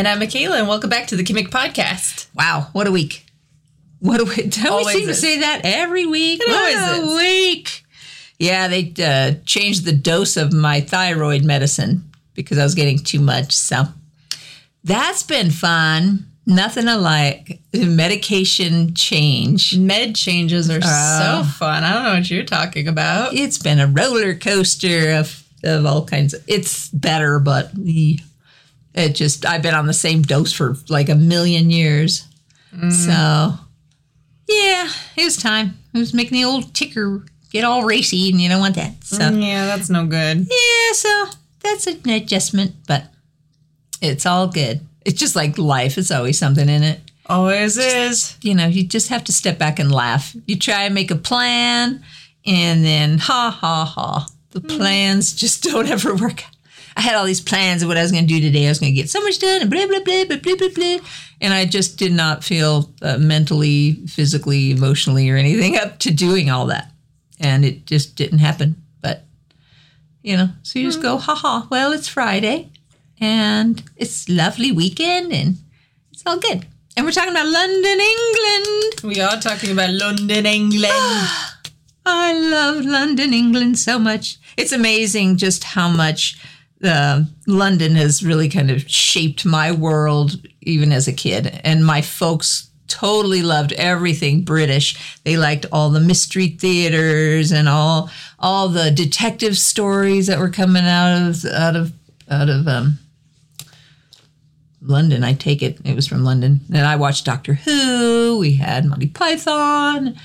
[0.00, 2.28] And I'm Michala, and welcome back to the Kimmick Podcast.
[2.34, 3.26] Wow, what a week.
[3.98, 4.50] What a week.
[4.52, 6.40] Don't Always we seem to say that every week?
[6.42, 7.16] It what a is.
[7.18, 7.84] week.
[8.38, 13.20] Yeah, they uh, changed the dose of my thyroid medicine because I was getting too
[13.20, 13.52] much.
[13.52, 13.82] So
[14.84, 16.24] that's been fun.
[16.46, 19.76] Nothing like medication change.
[19.76, 21.42] Med changes are Oh.
[21.42, 21.84] so fun.
[21.84, 23.34] I don't know what you're talking about.
[23.34, 26.32] It's been a roller coaster of, of all kinds.
[26.32, 28.14] Of, it's better, but eh,
[28.94, 32.26] it just, I've been on the same dose for like a million years.
[32.90, 33.54] So,
[34.46, 35.78] yeah, it was time.
[35.92, 39.02] It was making the old ticker get all racy, and you don't want that.
[39.02, 40.38] So, mm, yeah, that's no good.
[40.38, 41.26] yeah, so
[41.60, 43.04] that's an adjustment, but
[44.00, 44.80] it's all good.
[45.04, 48.36] It's just like life, it's always something in it Always is.
[48.42, 50.34] you know, you just have to step back and laugh.
[50.46, 52.02] You try and make a plan,
[52.44, 54.26] and then ha ha ha.
[54.50, 54.76] The mm.
[54.76, 56.42] plans just don't ever work.
[56.96, 58.66] I had all these plans of what I was going to do today.
[58.66, 60.68] I was going to get so much done, and blah blah blah blah blah blah
[60.74, 60.98] blah.
[61.40, 66.50] And I just did not feel uh, mentally, physically, emotionally, or anything up to doing
[66.50, 66.90] all that,
[67.38, 68.82] and it just didn't happen.
[69.00, 69.24] But
[70.22, 71.66] you know, so you just go ha ha.
[71.70, 72.70] Well, it's Friday,
[73.20, 75.56] and it's lovely weekend, and
[76.12, 76.66] it's all good.
[76.96, 78.94] And we're talking about London, England.
[79.04, 80.92] We are talking about London, England.
[82.06, 84.38] I love London, England so much.
[84.56, 86.38] It's amazing just how much
[86.84, 91.60] uh, London has really kind of shaped my world, even as a kid.
[91.64, 95.18] And my folks totally loved everything British.
[95.24, 100.84] They liked all the mystery theaters and all all the detective stories that were coming
[100.84, 101.92] out of out of
[102.28, 102.98] out of um,
[104.82, 105.22] London.
[105.22, 106.60] I take it it was from London.
[106.72, 108.38] And I watched Doctor Who.
[108.38, 110.16] We had Monty Python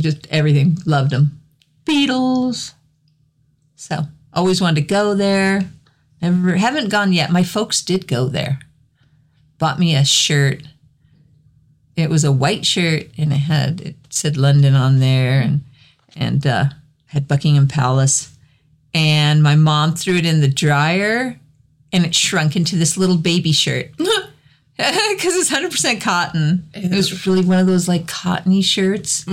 [0.00, 0.78] just everything.
[0.86, 1.40] Loved them.
[1.84, 2.72] Beatles.
[3.76, 5.68] So always wanted to go there.
[6.22, 7.30] Never haven't gone yet.
[7.30, 8.60] My folks did go there.
[9.58, 10.62] Bought me a shirt.
[11.96, 15.62] It was a white shirt and it had it said London on there and
[16.16, 16.64] and uh,
[17.06, 18.34] had Buckingham Palace.
[18.94, 21.38] And my mom threw it in the dryer
[21.92, 26.68] and it shrunk into this little baby shirt because it's 100% cotton.
[26.74, 29.24] It was really one of those like cottony shirts.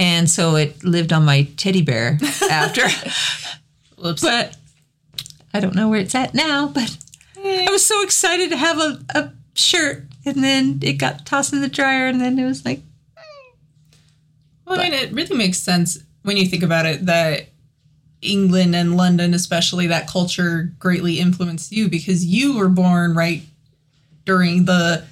[0.00, 2.18] And so it lived on my teddy bear
[2.50, 2.82] after.
[4.00, 4.22] Whoops.
[4.22, 4.56] but
[5.54, 6.66] I don't know where it's at now.
[6.66, 6.96] But
[7.38, 10.02] I was so excited to have a, a shirt.
[10.26, 12.08] And then it got tossed in the dryer.
[12.08, 12.80] And then it was like,
[14.66, 17.48] Well, I mean, it really makes sense when you think about it that
[18.20, 23.42] England and London, especially that culture, greatly influenced you because you were born right
[24.24, 25.04] during the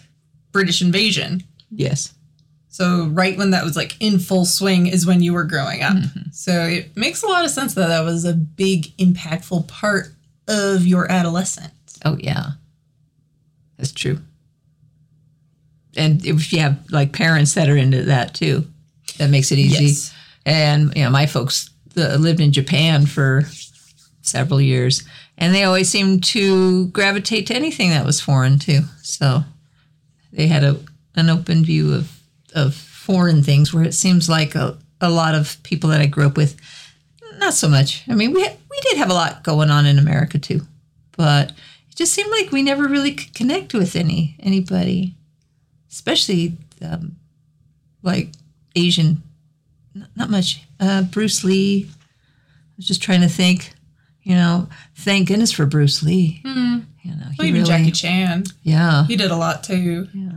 [0.51, 1.45] British invasion.
[1.71, 2.15] yes.
[2.69, 5.93] So, right when that was like in full swing is when you were growing up.
[5.93, 6.31] Mm-hmm.
[6.33, 10.15] So, it makes a lot of sense that that was a big, impactful part
[10.53, 11.99] of your adolescence.
[12.05, 12.53] Oh, yeah.
[13.79, 14.19] That's true.
[15.97, 18.65] And if you have like parents that are into that too,
[19.19, 19.87] that makes it easy.
[19.87, 20.15] Yes.
[20.47, 23.43] And you know, my folks uh, lived in Japan for
[24.23, 25.03] several years,
[25.37, 28.81] and they always seemed to gravitate to anything that was foreign too.
[29.03, 29.43] So
[30.33, 30.79] they had a
[31.15, 32.19] an open view of
[32.55, 36.27] of foreign things, where it seems like a, a lot of people that I grew
[36.27, 36.57] up with,
[37.39, 38.05] not so much.
[38.09, 40.63] I mean, we we did have a lot going on in America too,
[41.17, 45.15] but it just seemed like we never really could connect with any anybody,
[45.91, 47.17] especially um,
[48.03, 48.31] like
[48.75, 49.23] Asian
[49.95, 50.63] not, not much.
[50.81, 51.89] Uh, Bruce Lee.
[51.91, 53.73] I was just trying to think.
[54.25, 56.41] You know, thank goodness for Bruce Lee.
[56.45, 60.07] You know, Well, even really, Jackie Chan, yeah, he did a lot too.
[60.15, 60.31] yeah.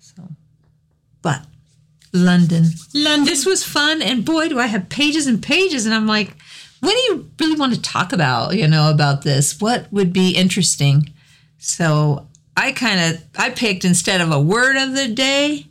[0.00, 0.28] So,
[1.22, 1.42] but
[2.12, 2.64] London.
[2.94, 3.24] London.
[3.24, 5.86] This was fun, and boy, do I have pages and pages.
[5.86, 6.34] And I'm like,
[6.86, 8.56] what do you really want to talk about?
[8.56, 9.60] You know, about this?
[9.60, 11.12] What would be interesting?
[11.58, 15.66] So I kind of I picked instead of a word of the day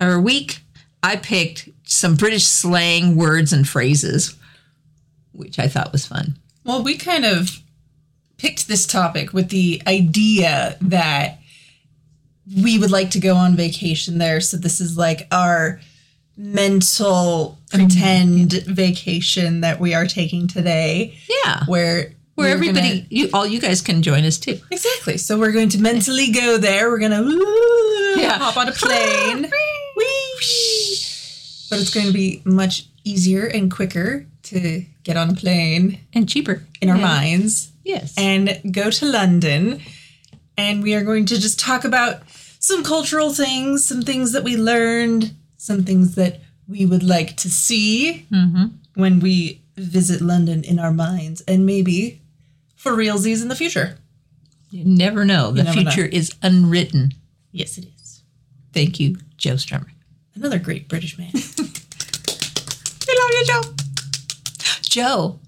[0.00, 0.60] or week,
[1.02, 4.34] I picked some British slang words and phrases,
[5.32, 6.38] which I thought was fun.
[6.64, 7.62] Well, we kind of
[8.38, 11.38] picked this topic with the idea that
[12.62, 14.40] we would like to go on vacation there.
[14.40, 15.80] So this is like our
[16.36, 23.46] mental pretend vacation that we are taking today, Yeah, where where everybody, gonna- you all
[23.46, 24.60] you guys can join us too.
[24.70, 25.16] exactly.
[25.16, 26.90] So we're going to mentally go there.
[26.90, 27.22] We're gonna
[28.20, 28.38] Yeah.
[28.38, 29.42] hop on a plane,
[31.70, 36.28] but it's going to be much easier and quicker to get on a plane And
[36.28, 37.02] cheaper in our Yeah.
[37.02, 38.12] minds Yes.
[38.16, 39.80] and go to London.
[40.58, 42.22] And we are going to just talk about
[42.60, 45.34] some cultural things, some things that we learned,
[45.66, 48.66] some things that we would like to see mm-hmm.
[48.94, 52.20] when we visit London in our minds, and maybe
[52.76, 53.98] for realsies in the future.
[54.70, 55.52] You never know.
[55.52, 55.90] The never know.
[55.90, 57.12] future is unwritten.
[57.52, 58.22] Yes, it is.
[58.72, 59.90] Thank you, Joe Strummer.
[60.34, 61.30] Another great British man.
[63.08, 63.62] We love you, Joe.
[64.82, 65.38] Joe.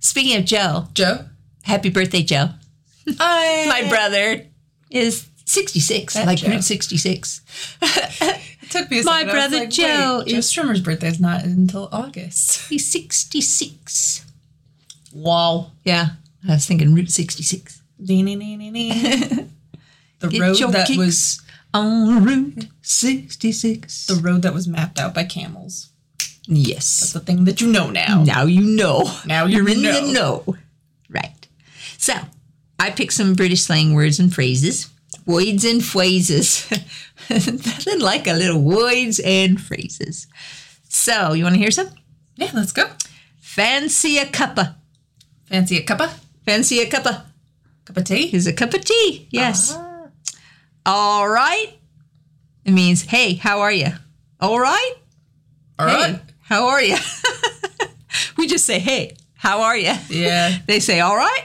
[0.00, 1.24] Speaking of Joe, Joe?
[1.62, 2.50] happy birthday, Joe.
[3.18, 4.46] I My brother
[4.90, 6.48] is 66, That like Joe.
[6.48, 7.40] Route 66.
[8.78, 9.32] Took me a My second.
[9.34, 12.68] Brother like, Joe wait, Joe Strummer's birthday is not until August.
[12.68, 14.24] He's 66.
[15.14, 15.72] Wow.
[15.84, 16.08] Yeah,
[16.48, 17.82] I was thinking Route 66.
[17.98, 19.48] the
[20.28, 21.40] Get road that was
[21.72, 24.06] on Route 66.
[24.06, 25.90] the road that was mapped out by camels.
[26.44, 27.00] yes.
[27.00, 28.22] That's the thing that you know now.
[28.24, 29.10] Now you know.
[29.24, 30.06] Now you You're in know.
[30.06, 30.56] the know.
[31.08, 31.48] Right.
[31.98, 32.14] So,
[32.78, 34.90] I picked some British slang words and phrases.
[35.26, 36.70] Voids and phrases.
[37.30, 40.26] Nothing like a little voids and phrases.
[40.88, 41.88] So, you want to hear some?
[42.36, 42.88] Yeah, let's go.
[43.40, 44.74] Fancy a cuppa.
[45.46, 46.12] Fancy a cuppa?
[46.44, 47.24] Fancy a cuppa.
[47.84, 48.34] Cup of tea?
[48.34, 49.28] Is a cup of tea.
[49.30, 49.74] Yes.
[49.76, 50.08] Ah.
[50.84, 51.72] All right.
[52.64, 53.88] It means, hey, how are you?
[54.40, 54.94] All right.
[55.78, 56.20] All hey, right.
[56.40, 56.96] how are you?
[58.36, 59.94] we just say, hey, how are you?
[60.08, 60.58] Yeah.
[60.66, 61.44] They say, all right.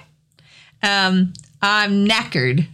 [0.84, 2.68] Um, I'm knackered.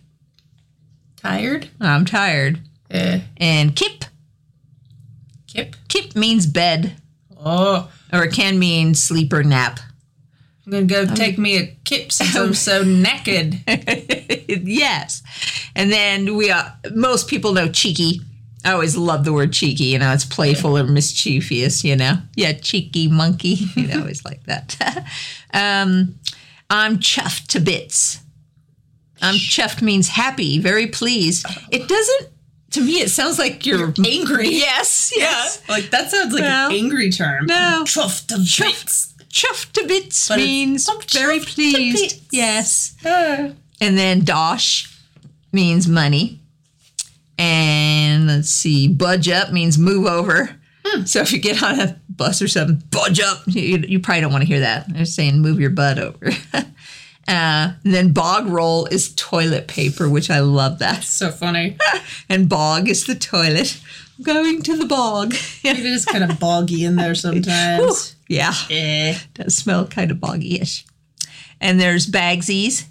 [1.17, 1.69] Tired?
[1.81, 2.61] I'm tired.
[2.89, 3.21] Eh.
[3.37, 4.05] And kip.
[5.47, 5.75] Kip?
[5.87, 6.95] Kip means bed,
[7.43, 7.89] Oh.
[8.13, 9.79] or it can mean sleep or nap.
[10.65, 13.61] I'm gonna go take me a kip since I'm so naked.
[14.67, 15.23] yes.
[15.75, 18.21] And then we, uh, most people know cheeky.
[18.65, 19.85] I always love the word cheeky.
[19.85, 21.83] You know, it's playful or mischievous.
[21.85, 23.55] You know, yeah, cheeky monkey.
[23.75, 24.75] You know, always like that.
[25.53, 26.15] um,
[26.69, 28.19] I'm chuffed to bits.
[29.21, 31.45] I'm chuffed means happy, very pleased.
[31.71, 32.27] It doesn't.
[32.71, 34.49] To me, it sounds like you're, angry.
[34.49, 35.61] Yes, yes.
[35.69, 37.45] Like that sounds like an angry term.
[37.45, 37.83] No.
[37.85, 39.13] Chuffed to bits.
[39.29, 42.21] Chuffed to bits But means I'm very chuffed pleased.
[42.31, 42.95] Yes.
[43.05, 43.51] Ah.
[43.79, 44.93] And then dosh
[45.51, 46.39] means money.
[47.37, 50.57] And let's see, budge up means move over.
[51.05, 53.41] So if you get on a bus or something, budge up.
[53.45, 54.91] You, you probably don't want to hear that.
[54.91, 56.31] They're saying move your butt over.
[57.27, 61.03] uh, and then bog roll is toilet paper, which I love that.
[61.03, 61.77] So funny.
[62.29, 63.81] And bog is the toilet.
[64.21, 65.33] Going to the bog.
[65.63, 68.15] It is kind of boggy in there sometimes.
[68.27, 68.53] yeah.
[68.69, 69.17] Eh.
[69.33, 70.85] does smell kind of boggy-ish.
[71.59, 72.85] And there's bagsies.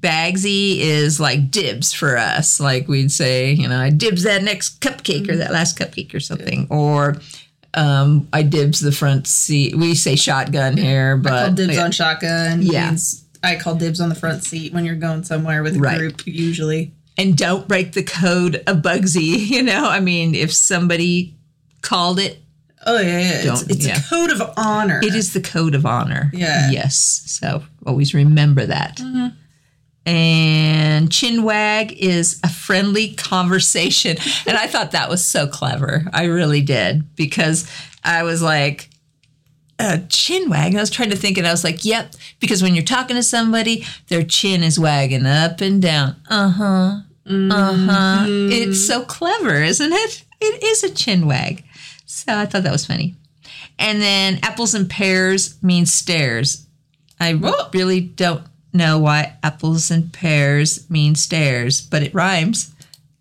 [0.00, 2.60] Bagsy is like dibs for us.
[2.60, 6.20] Like we'd say, you know, I dibs that next cupcake or that last cupcake or
[6.20, 6.66] something.
[6.70, 7.16] Or
[7.74, 9.76] um, I dibs the front seat.
[9.76, 11.84] We say shotgun here, but call dibs yeah.
[11.84, 12.62] on shotgun.
[12.62, 12.90] Yeah.
[12.90, 15.98] Means I call dibs on the front seat when you're going somewhere with a Right.
[15.98, 16.92] group, usually.
[17.16, 19.36] and don't break the code of Bugsy.
[19.54, 21.36] You know, I mean, if somebody
[21.82, 22.40] called it,
[22.86, 23.52] Oh yeah, yeah.
[23.52, 23.98] It's, it's yeah.
[23.98, 25.00] a code of honor.
[25.02, 26.30] It is the code of honor.
[26.34, 26.70] Yeah.
[26.70, 27.22] Yes.
[27.26, 28.98] So always remember that.
[28.98, 29.28] Mm-hmm.
[30.06, 34.18] And chin wag is a friendly conversation.
[34.46, 36.04] and I thought that was so clever.
[36.12, 37.66] I really did because
[38.04, 38.90] I was like,
[39.78, 40.68] a chin wag.
[40.68, 42.14] And I was trying to think, and I was like, yep.
[42.40, 46.16] Because when you're talking to somebody, their chin is wagging up and down.
[46.28, 47.00] Uh huh.
[47.26, 48.24] Uh huh.
[48.28, 50.24] It's so clever, isn't it?
[50.40, 51.64] It is a chin wag.
[52.06, 53.14] So I thought that was funny.
[53.78, 56.66] And then apples and pears means stairs.
[57.18, 57.70] I Whoa.
[57.72, 62.72] really don't know why apples and pears mean stairs, but it rhymes.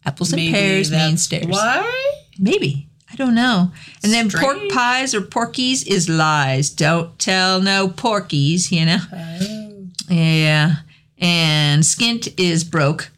[0.06, 1.46] Apples and pears mean stairs.
[1.46, 2.14] Why?
[2.38, 2.90] Maybe.
[3.14, 3.72] I don't know.
[4.04, 6.72] And then pork pies or porkies is lies.
[6.72, 8.98] Don't tell no porkies, you know?
[9.14, 9.88] Oh.
[10.10, 10.78] Yeah.
[11.20, 13.12] And skint is broke.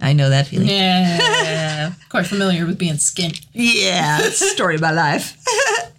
[0.00, 0.68] I know that feeling.
[0.68, 1.92] Yeah.
[2.08, 3.46] Quite familiar with being skint.
[3.52, 5.38] Yeah, story of my life.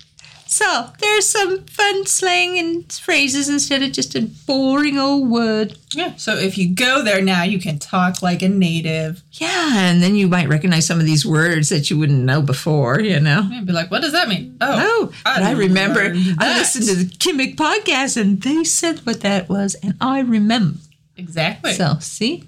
[0.48, 5.78] so there's some fun slang and phrases instead of just a boring old word.
[5.94, 6.16] Yeah.
[6.16, 9.22] So if you go there now, you can talk like a native.
[9.34, 13.00] Yeah, and then you might recognize some of these words that you wouldn't know before,
[13.00, 13.48] you know?
[13.52, 14.58] And be like, what does that mean?
[14.62, 16.02] Oh, Oh, but I remember
[16.40, 20.80] I listened to the Kimmick podcast and they said what that was, and I remember.
[21.16, 21.74] Exactly.
[21.74, 22.44] So, see,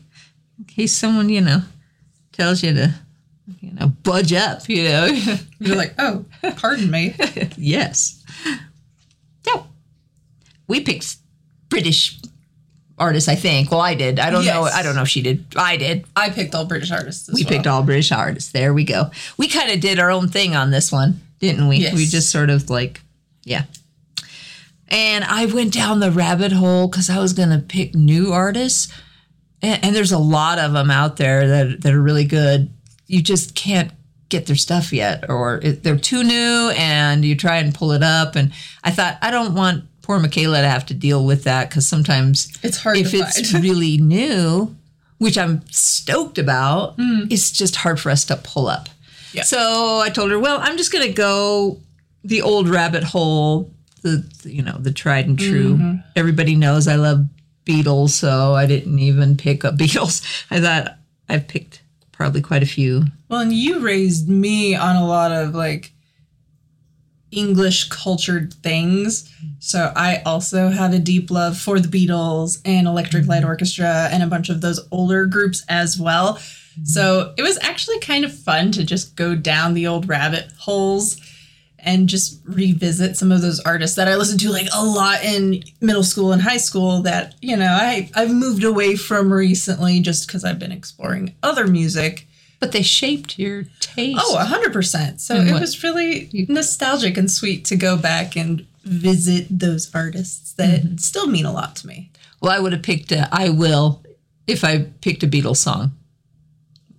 [0.58, 1.62] in case someone, you know,
[2.32, 2.94] tells you to,
[3.60, 5.06] you know, budge up, you know.
[5.60, 6.26] You're like, oh,
[6.58, 7.16] pardon me.
[7.58, 8.24] yes.
[9.44, 9.66] So,
[10.68, 11.18] we picked
[11.70, 12.20] British
[13.00, 13.72] artists, I think.
[13.72, 14.20] Well, I did.
[14.20, 14.64] I don't know.
[14.64, 15.46] I don't know if she did.
[15.56, 16.06] I did.
[16.16, 17.30] I picked all British artists.
[17.32, 17.54] We well.
[17.54, 18.52] picked all British artists.
[18.52, 19.12] There we go.
[19.38, 21.78] We kind of did our own thing on this one, didn't we?
[21.78, 21.96] Yes.
[21.96, 23.02] We just sort of like,
[23.44, 23.64] yeah.
[24.90, 28.92] And I went down the rabbit hole because I was going to pick new artists.
[29.62, 32.70] And, and there's a lot of them out there that, that are really good.
[33.10, 33.92] You just can't
[34.30, 38.04] get their stuff yet, or it, they're too new and you try and pull it
[38.04, 38.36] up.
[38.36, 41.88] And I thought, I don't want poor Michala to have to deal with that because
[41.88, 44.76] sometimes It's hard if it's really new,
[45.18, 46.98] which I'm stoked about.
[46.98, 47.32] Mm.
[47.32, 48.88] It's just hard for us to pull up.
[49.34, 49.44] Yeah.
[49.44, 51.80] So I told her, well, I'm just going to go
[52.24, 55.76] the old rabbit hole, the you know the tried and true.
[55.76, 55.96] Mm-hmm.
[56.16, 57.26] Everybody knows I love
[57.66, 60.24] Beatles, so I didn't even pick up Beatles.
[60.50, 60.98] I thought
[61.28, 61.82] I've picked
[62.20, 63.06] probably quite a few.
[63.30, 65.94] Well, and you raised me on a lot of like
[67.32, 69.34] English cultured things.
[69.60, 73.48] So I also have a deep love for the Beatles and Electric Light mm-hmm.
[73.48, 76.34] Orchestra and a bunch of those older groups as well.
[76.34, 76.84] Mm-hmm.
[76.84, 81.22] So it was actually kind of fun to just go down the old rabbit holes
[81.84, 85.64] and just revisit some of those artists that I listened to like a lot in
[85.82, 90.28] middle school and high school that, you know, I, I've moved away from recently just
[90.28, 92.28] because I've been exploring other music.
[92.60, 94.20] But they shaped your taste.
[94.22, 95.22] Oh, 100%.
[95.22, 100.54] So And it was really nostalgic and sweet to go back and visit those artists
[100.54, 100.98] that mm-hmm.
[100.98, 102.12] still mean a lot to me.
[102.42, 104.04] Well, I would have picked a, I Will
[104.46, 105.92] if I picked a Beatles song.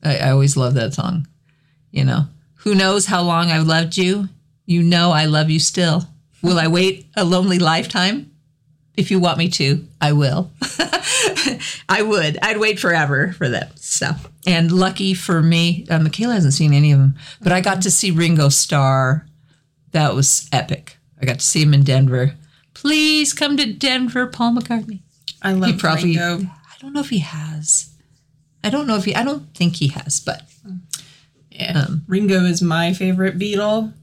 [0.02, 1.26] I, I always love that song.
[1.90, 4.28] You know, who knows how long I've loved you?
[4.70, 6.04] You know I love you still.
[6.42, 8.30] Will I wait a lonely lifetime?
[8.96, 10.52] If you want me to, I will.
[11.88, 12.38] I would.
[12.40, 14.12] I'd wait forever for that So,
[14.46, 17.90] And lucky for me, uh, Michala hasn't seen any of them, but I got to
[17.90, 19.26] see Ringo Starr.
[19.90, 20.98] That was epic.
[21.20, 22.36] I got to see him in Denver.
[22.72, 25.00] Please come to Denver, Paul McCartney.
[25.42, 26.42] I love probably- Ringo.
[26.46, 27.90] I don't know if he has.
[28.62, 29.16] I don't know if he.
[29.16, 30.42] I don't think he has, but
[31.50, 31.86] Yeah.
[32.06, 33.94] Ringo is my favorite Beatle.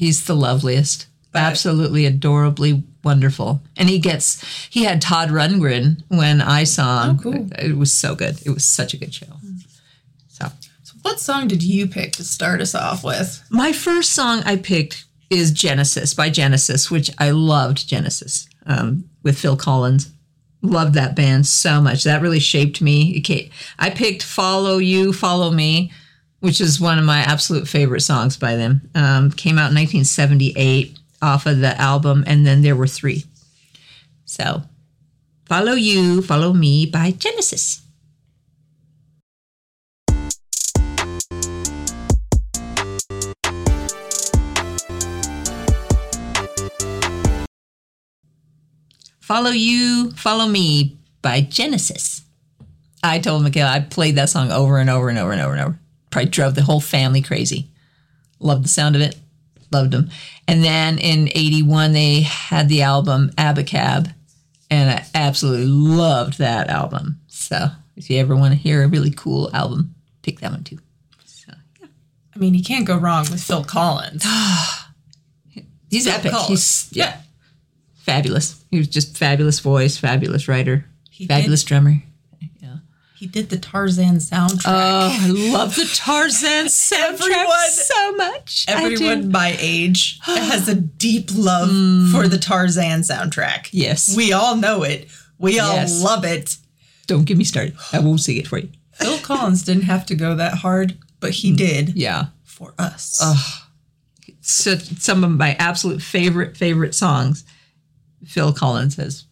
[0.00, 1.06] He's the loveliest.
[1.34, 3.60] Absolutely adorably wonderful.
[3.76, 4.42] And he gets.
[4.68, 7.16] He had Todd Rundgren when I saw him.
[7.18, 7.34] Oh, cool.
[7.52, 8.40] It, it was so good.
[8.44, 9.26] It was such a good show.
[10.28, 10.46] So
[10.82, 13.42] So what song did you pick to start us off with?
[13.50, 17.86] my first song I picked is Genesis by Genesis, which I loved.
[17.86, 20.10] Genesis um, with Phil Collins.
[20.62, 22.04] Loved that band so much.
[22.04, 23.22] That really shaped me.
[23.78, 25.90] I picked "Follow You, Follow Me,"
[26.40, 28.90] which is one of my absolute favorite songs by them.
[28.94, 33.24] Um, came out in 1978 off of the album, and then there were three.
[34.24, 34.62] So,
[35.44, 37.82] "Follow You, Follow Me" by Genesis.
[49.20, 52.22] Follow You, Follow Me by Genesis.
[53.02, 55.60] I told Michala I played that song over and over and over and over and
[55.60, 55.80] over.
[56.10, 57.70] Probably drove the whole family crazy.
[58.38, 59.16] Loved the sound of it.
[59.72, 60.10] Loved them.
[60.48, 64.12] And then in 81, they had the album Abacab.
[64.70, 67.20] And I absolutely loved that album.
[67.28, 70.78] So if you ever want to hear a really cool album, pick that one too.
[71.24, 71.88] So, yeah.
[72.34, 74.24] I mean, you can't go wrong with Phil Collins.
[75.90, 76.30] He's Phil epic.
[76.30, 76.48] Collins.
[76.48, 77.20] He's yeah,
[77.96, 78.64] fabulous.
[78.70, 82.02] He was just fabulous voice, fabulous writer, He fabulous drummer.
[83.20, 84.62] He did the Tarzan soundtrack.
[84.64, 88.64] Oh, I love the Tarzan soundtrack Everyone- so much.
[88.66, 92.10] Everyone my age has a deep love mm.
[92.12, 93.68] for the Tarzan soundtrack.
[93.72, 94.16] Yes.
[94.16, 95.08] We all know it.
[95.38, 96.02] We all Yes.
[96.02, 96.56] love it.
[97.08, 97.76] Don't get me started.
[97.92, 98.70] I won't sing it for you.
[98.92, 102.28] Phil Collins didn't have to go that hard, but he did Yeah.
[102.44, 103.20] for us.
[104.40, 107.44] So, some of my absolute favorite, favorite songs
[108.24, 109.24] Phil Collins has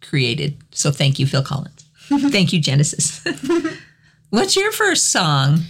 [0.00, 0.56] created.
[0.72, 1.77] So thank you, Phil Collins.
[2.08, 3.24] Thank you, Genesis.
[4.30, 5.60] What's your first song?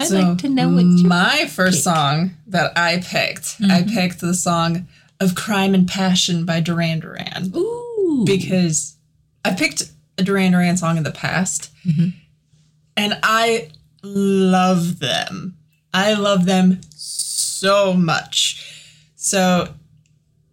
[0.00, 3.94] I'd So, like to know what you my first song that I picked, I mm-hmm.
[3.94, 4.86] picked the song
[5.20, 7.52] of Crime and Passion by Duran Duran.
[7.56, 8.24] Ooh.
[8.24, 8.96] because
[9.44, 12.10] I picked a Duran Duran song in the past, mm-hmm.
[12.96, 13.70] and I
[14.02, 15.56] love them.
[15.92, 18.64] I love them so much.
[19.16, 19.74] So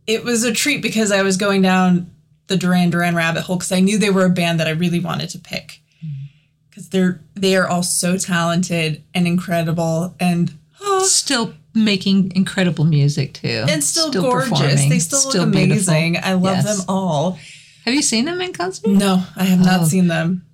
[0.08, 2.12] it was a treat because I was going down
[2.48, 5.00] the Duran Duran rabbit hole because I knew they were a band that I really
[5.00, 6.26] wanted to pick mm-hmm.
[6.70, 10.54] because they're they are all so talented and incredible and
[11.02, 13.66] still making incredible music too.
[13.68, 14.50] and still, gorgeous.
[14.50, 15.94] performing, They still, still look beautiful.
[15.94, 16.18] amazing.
[16.24, 16.78] I love Yes.
[16.78, 17.38] them all.
[17.84, 18.88] Have you seen them in concert?
[18.90, 19.86] No, I have not Oh.
[19.86, 20.46] seen them.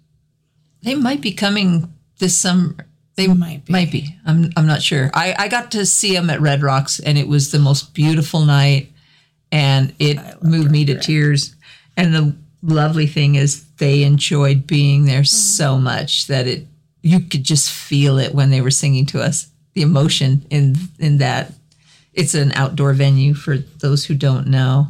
[0.84, 2.76] They might be coming this summer.
[3.16, 3.72] They Might be.
[3.74, 4.16] Might be.
[4.26, 4.52] I'm.
[4.58, 5.12] I'm not sure.
[5.14, 8.40] I, I got to see them at Red Rocks, and it was the most beautiful
[8.46, 8.92] night,
[9.52, 11.56] and it moved me Red to tears.
[11.98, 16.68] And the lovely thing is, they enjoyed being there so much that it
[17.04, 19.48] you could just feel it when they were singing to us.
[19.74, 21.54] The emotion in in that.
[22.14, 24.90] It's an outdoor venue for those who don't know.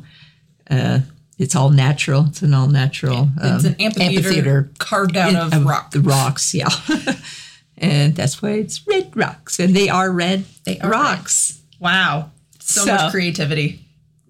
[0.72, 1.01] Uh,
[1.38, 2.25] it's all natural.
[2.29, 3.29] It's an all natural.
[3.39, 5.91] It's um, an amphitheater, carved out of of rock.
[5.91, 6.70] The rocks, yeah.
[7.77, 10.46] and that's why it's red rocks, and they are red.
[10.65, 11.62] They are rocks.
[11.79, 12.31] Wow.
[12.60, 13.86] So, So- much creativity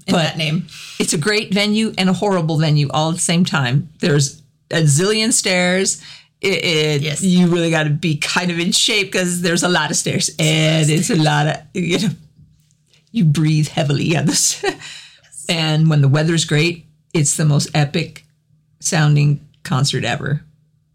[0.07, 0.67] in But- that name.
[0.99, 3.89] It's a great venue and a horrible venue all at the same time.
[3.99, 4.41] There's
[4.71, 6.01] a zillion stairs,
[6.41, 7.21] it, it Yes.
[7.21, 10.29] you really got to be kind of in shape because there's a lot of stairs
[10.39, 12.09] and it's a lot of you know
[13.11, 14.63] you breathe heavily on this
[15.49, 18.23] and when the weather's great it's the most epic
[18.79, 20.41] sounding concert ever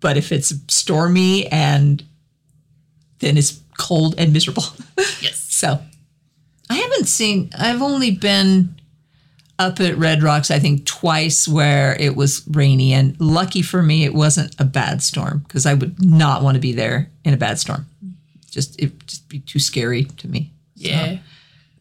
[0.01, 2.03] but if it's stormy and
[3.21, 4.65] then it's cold and miserable
[5.21, 5.47] Yes.
[5.49, 5.79] so
[6.71, 8.75] i haven't seen i've only been
[9.59, 14.05] up at Red Rocks, I think twice where it was rainy, and lucky for me,
[14.05, 17.39] it wasn't a bad storm because I would not want to be there in a
[17.39, 17.87] bad storm.
[18.51, 20.53] Just it just be too scary to me.
[20.75, 21.19] Yeah.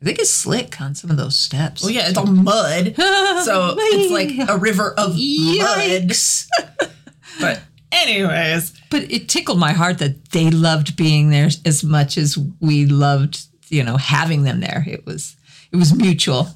[0.02, 1.82] I think it's slick on some of those steps.
[1.82, 2.96] Well, yeah, it's all mud.
[3.44, 6.12] So it's like a river of mud.
[7.40, 12.38] But anyways, But it tickled my heart that they loved being there as much as
[12.62, 14.86] we loved, you know, having them there.
[14.88, 15.36] It was
[15.72, 16.48] it was mutual.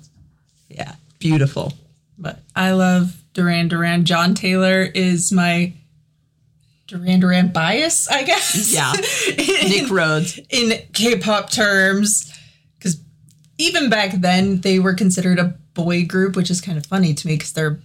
[0.70, 1.74] Yeah, beautiful.
[2.18, 4.06] but I love Duran Duran.
[4.06, 5.74] John Taylor is my
[6.88, 8.74] Duran Duran bias, I guess.
[8.74, 8.94] Yeah.
[9.64, 10.40] in, Nick Rhodes.
[10.50, 12.34] in K-pop terms,
[12.78, 13.00] because
[13.58, 17.28] even back then they were considered a boy group, which is kind of funny to
[17.28, 17.80] me because they're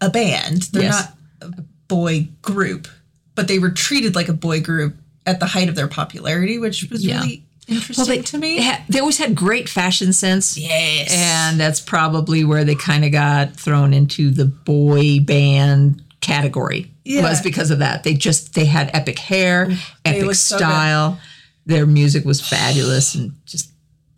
[0.00, 0.62] a band.
[0.72, 1.08] They're Yes.
[1.40, 2.88] not a boy group,
[3.34, 4.96] but they were treated like a boy group
[5.26, 7.20] at the height of their popularity, which was Yeah.
[7.20, 8.56] really interesting they, to me.
[8.58, 10.56] They, ha- they always had great fashion sense.
[10.58, 16.90] yes, And that's probably where they kind of got thrown into the boy band category.
[17.04, 17.22] Yeah.
[17.22, 18.04] Was because of that.
[18.04, 19.70] They just they had epic hair,
[20.04, 21.18] epic looked so style.
[21.66, 23.70] Their music was fabulous and just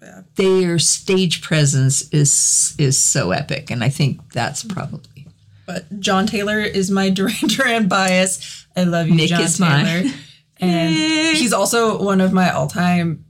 [0.02, 0.22] Yeah.
[0.36, 5.26] their stage presence is is so epic and I think that's probably
[5.64, 8.66] but John Taylor is my Duran Duran bias.
[8.76, 9.70] I love you, Nick John is Taylor.
[9.70, 10.12] mine.
[10.60, 10.94] And
[11.36, 13.24] he's also one of my all-time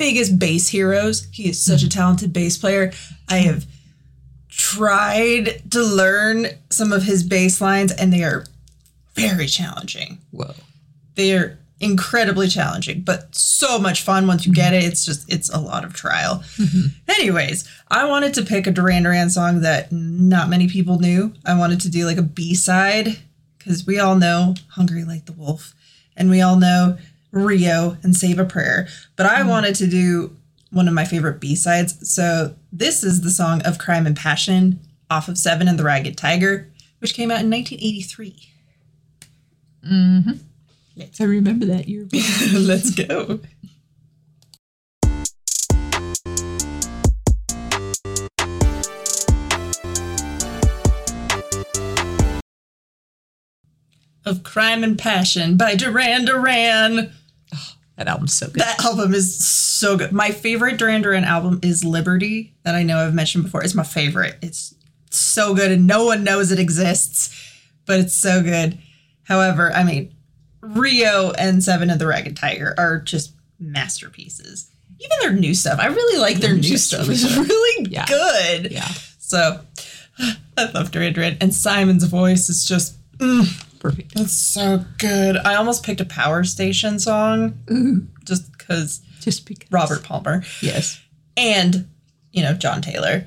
[0.00, 1.28] biggest bass heroes.
[1.30, 1.98] He is such a mm-hmm.
[1.98, 2.90] talented bass player.
[3.28, 3.66] I have
[4.48, 8.46] tried to learn some of his bass lines, and they are
[9.14, 10.18] very challenging.
[10.32, 10.54] whoa.
[11.16, 14.86] They are incredibly challenging, but so much fun once you get mm-hmm.
[14.86, 14.88] it.
[14.88, 16.42] It's just it's a lot of trial.
[16.56, 16.86] Mm-hmm.
[17.08, 21.34] Anyways, I wanted to pick a Duran Duran song that not many people knew.
[21.44, 23.18] I wanted to do like a B side
[23.58, 25.74] because we all know "Hungry Like the Wolf,"
[26.16, 26.96] and we all know
[27.32, 29.48] Rio and "Save a Prayer." But I hmm.
[29.48, 30.36] wanted to do
[30.70, 32.08] one of my favorite B sides.
[32.08, 36.16] So this is the song of Crime and Passion off of Seven and the Ragged
[36.16, 38.48] Tiger, which came out in 1983.
[39.84, 40.32] Mm-hmm.
[41.20, 42.06] I remember that year.
[42.52, 43.40] Let's go.
[54.26, 57.12] Of Crime and Passion by Duran Duran.
[58.00, 58.60] That album's so good.
[58.62, 60.10] That album is so good.
[60.10, 63.62] My favorite Duran Duran album is Liberty, that I know I've mentioned before.
[63.62, 64.36] It's my favorite.
[64.40, 64.74] It's
[65.10, 67.28] so good, and no one knows it exists,
[67.84, 68.78] but it's so good.
[69.24, 70.14] However, I mean,
[70.62, 74.70] Rio and Seven of the Ragged Tiger are just masterpieces.
[74.98, 77.06] Even their new stuff, I really like their new stuff.
[77.10, 78.06] It's really Yeah.
[78.06, 78.72] good.
[78.72, 78.88] yeah.
[79.18, 79.60] So
[80.56, 83.66] I love Duran Duran, and Simon's voice is just mm.
[83.80, 84.12] Perfect.
[84.16, 85.36] it's so good.
[85.38, 87.58] I almost picked a Power Station song
[88.24, 91.00] just because Just because Robert Palmer Yes.
[91.36, 91.88] and
[92.32, 93.24] you know John Taylor.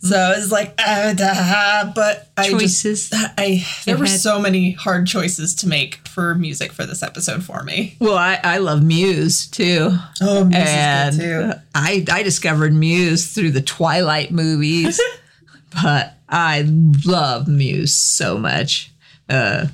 [0.00, 3.10] So it's like, uh, but I Choices.
[3.10, 7.02] just I there were had- so many hard choices to make for music for this
[7.02, 7.96] episode for me.
[8.00, 9.90] Well, I, I love Muse too.
[10.22, 11.60] Oh, Muse and is good too.
[11.74, 14.98] I, I discovered Muse through the Twilight movies,
[15.82, 16.64] but I
[17.04, 18.90] love Muse so much.
[19.28, 19.66] Uh,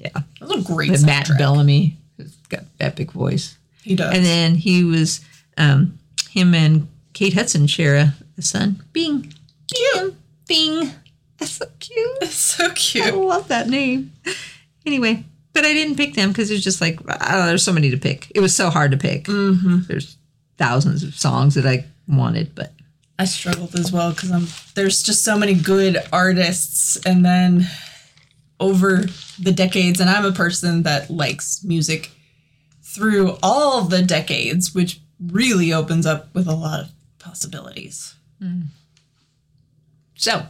[0.00, 0.08] yeah,
[0.40, 1.28] That was a great and Matt.
[1.38, 4.14] Bellamy has got epic voice, He does.
[4.14, 5.20] and then he was
[5.58, 5.98] um,
[6.30, 8.82] him and Kate Hudson share a, a son.
[8.92, 9.32] Bing,
[9.72, 10.14] cute.
[10.48, 10.90] Bing.
[11.38, 12.20] That's so cute.
[12.20, 13.04] That's so cute.
[13.06, 14.12] I love that name.
[14.86, 17.72] Anyway, but I didn't pick them because it's just like I don't know, there's so
[17.72, 18.30] many to pick.
[18.34, 19.24] It was so hard to pick.
[19.24, 19.80] Mm-hmm.
[19.86, 20.16] There's
[20.56, 22.72] thousands of songs that I wanted, but
[23.18, 27.66] I struggled as well because I'm there's just so many good artists, and then
[28.60, 29.04] over
[29.38, 32.10] the decades, and I'm a person that likes music
[32.82, 38.14] through all the decades, which really opens up with a lot of possibilities.
[38.42, 38.64] Mm.
[40.14, 40.46] so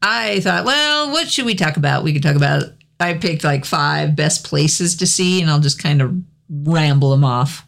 [0.00, 2.04] I thought, well, what should we talk about?
[2.04, 2.64] We could talk about.
[3.00, 6.14] I picked like five best places to see, and I'll just kind of
[6.48, 7.66] ramble them off.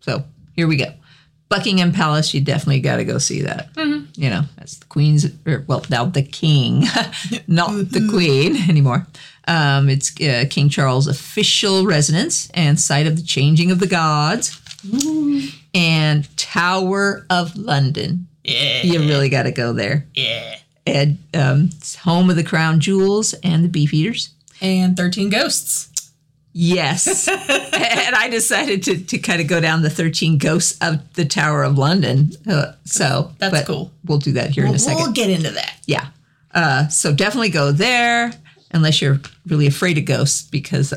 [0.00, 0.24] So
[0.54, 0.92] here we go.
[1.56, 3.68] Buckingham Palace, you definitely got to go see that.
[3.76, 6.84] You know, that's the Queen's, or, well, now the King,
[7.46, 9.06] not the Queen anymore.
[9.46, 14.60] Um, it's uh, King Charles' official residence and site of the changing of the gods.
[15.74, 18.28] And Tower of London.
[18.44, 20.06] Yeah, You really got to go there.
[20.14, 20.56] yeah.
[20.86, 24.30] And um, it's home of the crown jewels and the beef eaters.
[24.60, 25.88] And Thirteen Ghosts.
[26.56, 27.26] Yes.
[27.28, 31.64] and I decided to, to kind of go down the 13 ghosts of the Tower
[31.64, 32.30] of London.
[32.48, 33.90] Uh, so That's cool.
[34.04, 35.02] We'll do that here in a second.
[35.02, 35.76] we'll get into that.
[35.86, 36.08] Yeah.
[36.52, 38.32] Uh, so definitely go there
[38.70, 40.94] unless you're really afraid of ghosts because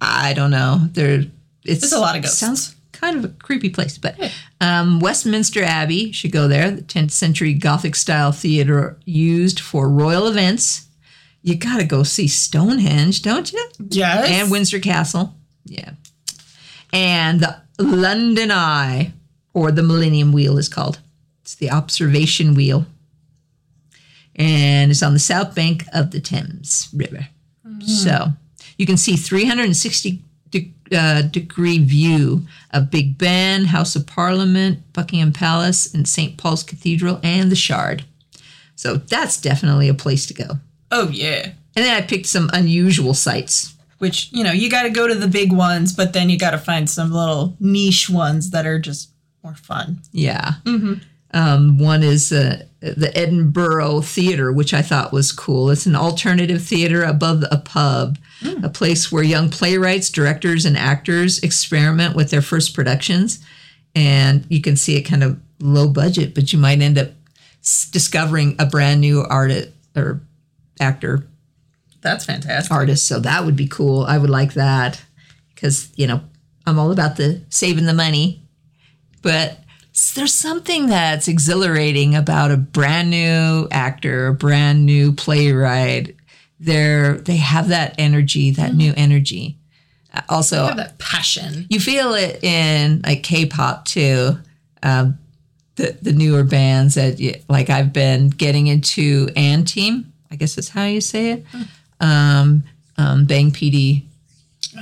[0.00, 0.78] I don't know.
[0.92, 1.24] There
[1.64, 2.38] it's There's a lot of ghosts.
[2.38, 4.16] Sounds kind of a creepy place, but
[4.60, 6.70] um, Westminster Abbey should go there.
[6.70, 10.86] The 10th century Gothic style theater used for royal events.
[11.42, 13.68] You got to go see Stonehenge, don't you?
[13.88, 14.28] Yes.
[14.30, 15.34] and Windsor Castle.
[15.64, 15.92] Yeah.
[16.92, 19.12] And the London Eye,
[19.54, 21.00] or the Millennium Wheel, is called.
[21.42, 22.86] It's the observation wheel.
[24.36, 27.28] And it's on the south bank of the Thames River.
[27.80, 28.28] So
[28.76, 35.32] you can see 360 de- uh, degree view of Big Ben, House of Parliament, Buckingham
[35.32, 36.36] Palace, and St.
[36.36, 38.04] Paul's Cathedral, and the Shard.
[38.76, 40.58] So that's definitely a place to go.
[40.90, 41.52] Oh yeah.
[41.76, 45.14] And then I picked some unusual sites Which you know you got to go to
[45.14, 48.78] the big ones, but then you got to find some little niche ones that are
[48.78, 49.10] just
[49.42, 50.00] more fun.
[50.12, 50.54] Yeah.
[51.32, 55.70] Um, one is uh, the Edinburgh Theatre, which I thought was cool.
[55.70, 58.18] It's an alternative theater above a pub,
[58.64, 63.38] a place where young playwrights, directors, and actors experiment with their first productions.
[63.94, 67.10] And you can see it kind of low budget, but you might end up
[67.62, 70.20] s- discovering a brand new artist or
[70.80, 71.26] actor
[72.00, 72.72] That's fantastic.
[72.72, 73.06] artist.
[73.06, 74.04] So that would be cool.
[74.04, 75.02] I would like that
[75.54, 76.20] because, you know,
[76.66, 78.42] I'm all about the saving the money.
[79.22, 79.58] But
[80.14, 86.16] there's something that's exhilarating about a brand new actor, a brand new playwright.
[86.58, 89.58] They're, they have that energy, that new energy.
[90.14, 91.66] Uh, Also, that passion.
[91.70, 94.38] you feel it in like K-pop too.
[94.82, 95.18] Um,
[95.76, 100.12] the the newer bands that like I've been getting into and team.
[100.30, 101.44] I guess that's how you say it.
[102.00, 102.64] Um,
[102.96, 104.04] um, Bang PD.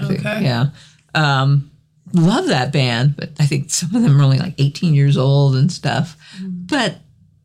[0.05, 0.43] Okay.
[0.43, 0.67] Yeah.
[1.15, 1.71] Um,
[2.13, 5.57] love that band, but I think some of them are only like 18 years old
[5.57, 6.17] and stuff.
[6.43, 6.97] But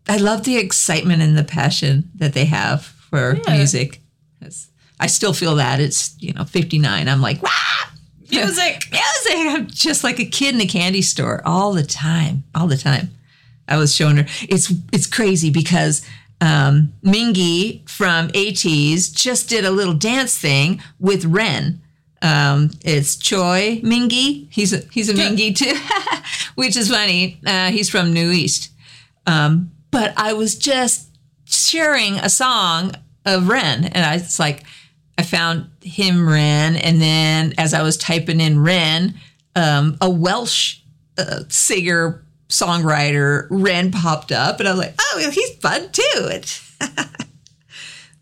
[0.07, 3.55] I love the excitement and the passion that they have for Yeah.
[3.57, 3.99] music.
[4.99, 7.09] I still feel that it's you know 59.
[7.09, 7.49] I'm like, wow,
[8.29, 8.87] Music.
[8.91, 8.91] music.
[9.29, 13.09] I'm just like a kid in a candy store all the time, all the time.
[13.67, 14.25] I was showing her.
[14.47, 16.05] It's it's crazy because
[16.43, 21.81] um, Mingi from ATEEZ just did a little dance thing with Ren.
[22.21, 24.47] Um, it's Choi Mingy.
[24.51, 25.73] He's a he's a Mingy too,
[26.55, 27.39] which is funny.
[27.45, 28.69] Uh, he's from NU'EST.
[29.25, 31.07] Um, but I was just
[31.45, 32.93] sharing a song
[33.25, 34.63] of Ren, and I was like,
[35.17, 39.13] I found him Ren, and then as I was typing in Ren,
[39.55, 40.79] um, a Welsh
[41.17, 46.03] uh, singer songwriter Ren popped up, and I was like, oh, well, he's fun too.
[46.31, 46.61] It,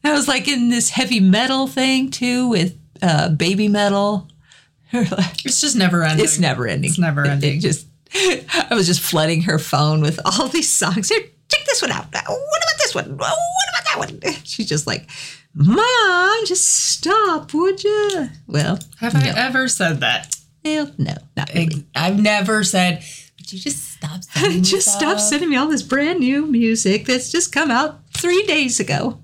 [0.03, 4.27] I was like in this heavy metal thing too with uh, Babymetal.
[4.93, 6.23] It's just never ending.
[6.25, 6.89] It's never ending.
[6.89, 7.57] It's never ending.
[7.57, 11.07] It, just, I was just flooding her phone with all these songs.
[11.09, 12.07] Here, check this one out.
[12.11, 13.17] What about this one?
[13.17, 13.37] What
[13.69, 14.33] about that one?
[14.43, 15.09] She's just like,
[15.53, 18.29] Mom, just stop, would you?
[18.47, 20.35] Well, Have I ever said that?
[20.65, 21.85] well, no, not really.
[21.95, 23.03] I've never said.
[23.41, 24.23] Would you just stop?
[24.33, 27.71] sending me just stop stuff?" sending me all this brand new music that's just come
[27.71, 29.19] out three days ago.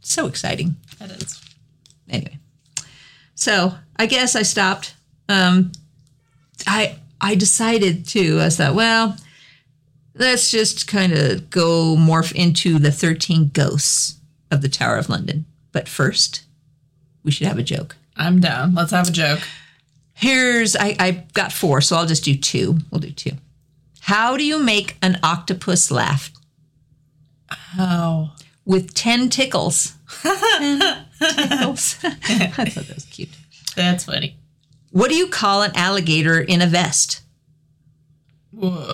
[0.00, 0.76] So exciting.
[0.98, 1.40] That is.
[2.08, 2.38] anyway
[3.34, 4.94] so i guess i stopped
[5.28, 5.72] um
[6.66, 9.16] i i decided to i thought well
[10.14, 14.20] let's just kind of go morph into the 13 ghosts
[14.52, 16.42] of the tower of london but first
[17.24, 18.74] we should have a joke I'm down.
[18.74, 19.40] Let's have a joke.
[20.14, 23.32] Here's i I've got four so i'll just do two we'll do two
[24.00, 26.30] how do you make an octopus laugh
[27.78, 28.32] Oh.
[28.64, 33.28] with 10 tickles 10 tickles i thought that was cute
[33.76, 34.36] That's funny.
[34.90, 37.22] What do you call an alligator in a vest?
[38.50, 38.92] Whoa.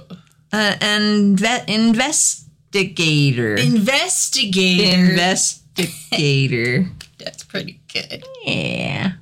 [0.52, 3.56] Uh, an inve- investigator.
[3.56, 5.10] Investigator.
[5.10, 6.86] investigator.
[7.18, 8.24] That's pretty good.
[8.44, 9.12] yeah.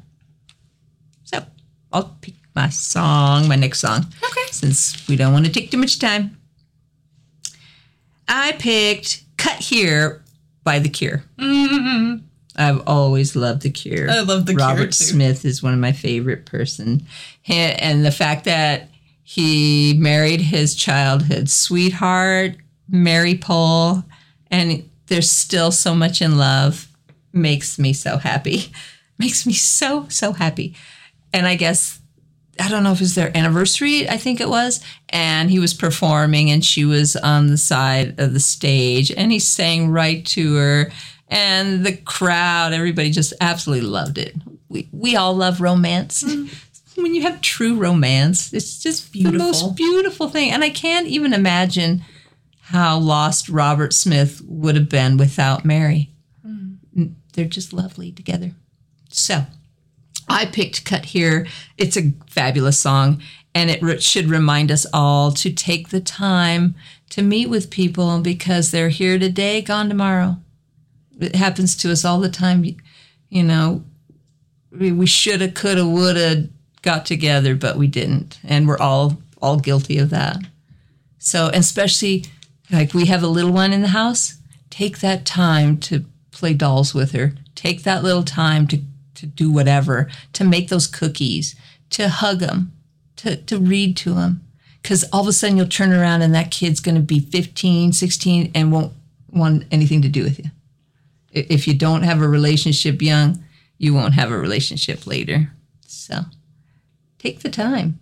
[1.96, 4.46] I'll pick my song, my next song, Okay.
[4.50, 6.36] since we don't want to take too much time.
[8.28, 10.22] I picked "Cut Here"
[10.64, 11.22] by The Cure.
[11.38, 12.16] Mm-hmm.
[12.56, 14.10] I've always loved The Cure.
[14.10, 14.94] I love The Cure, Robert.
[14.94, 17.06] Smith is one of my favorite person,
[17.46, 18.88] and the fact that
[19.22, 22.56] he married his childhood sweetheart,
[22.88, 24.04] Mary Poole,
[24.50, 26.88] and they're still so much in love
[27.32, 28.70] makes me so happy.
[29.18, 30.74] Makes me so so happy.
[31.32, 32.00] And I guess
[32.58, 34.80] I don't know if it was their anniversary, I think it was.
[35.10, 39.38] And he was performing and she was on the side of the stage and he
[39.38, 40.90] sang right to her.
[41.28, 44.34] And the crowd, everybody just absolutely loved it.
[44.68, 46.22] we, we all love romance.
[46.22, 47.02] Mm-hmm.
[47.02, 49.46] When you have true romance, it's just the Beautiful.
[49.48, 50.50] most beautiful thing.
[50.50, 52.02] And I can't even imagine
[52.62, 56.10] how lost Robert Smith would have been without Mary.
[56.46, 56.78] Mm.
[56.96, 58.52] N- They're just lovely together.
[59.10, 59.44] So
[60.28, 61.46] I picked Cut Here.
[61.78, 63.22] It's a fabulous song,
[63.54, 66.74] and it re- should remind us all to take the time
[67.10, 70.36] to meet with people because they're here today, gone tomorrow.
[71.20, 72.64] It happens to us all the time.
[72.64, 73.84] You- know,
[74.70, 76.48] we, we shoulda, coulda, woulda
[76.82, 80.38] got together, but we didn't, and we're all all guilty of that.
[81.18, 82.24] So, especially
[82.70, 84.38] like we have a little one in the house,
[84.70, 87.34] take that time to play dolls with her.
[87.54, 88.82] Take that little time to
[89.16, 91.56] to do whatever, to make those cookies,
[91.90, 92.72] to hug them,
[93.16, 94.42] to to read to them.
[94.82, 97.92] Cuz all of a sudden you'll turn around and that kid's going to be 15,
[97.92, 98.92] 16 and won't
[99.30, 100.50] want anything to do with you.
[101.32, 103.44] If you don't have a relationship young,
[103.78, 105.50] you won't have a relationship later.
[105.86, 106.20] So,
[107.18, 107.98] take the time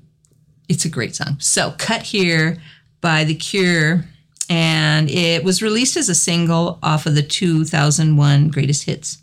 [0.68, 1.36] it's a great song.
[1.40, 2.58] So, Cut Here
[3.00, 4.04] by The Cure.
[4.50, 9.18] And it was released as a single off of the 2001 Greatest Hits.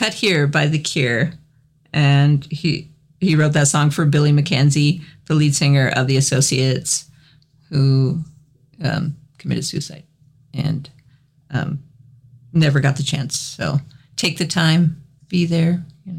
[0.00, 1.32] Cut Here by The Cure.
[1.92, 2.88] And he
[3.20, 7.10] he wrote that song for Billy Mackenzie, the lead singer of The Associates,
[7.68, 8.20] who
[8.82, 10.04] um, committed suicide
[10.54, 10.88] and
[11.50, 11.82] um,
[12.54, 13.38] never got the chance.
[13.38, 13.78] So
[14.16, 15.84] take the time, be there.
[16.06, 16.12] You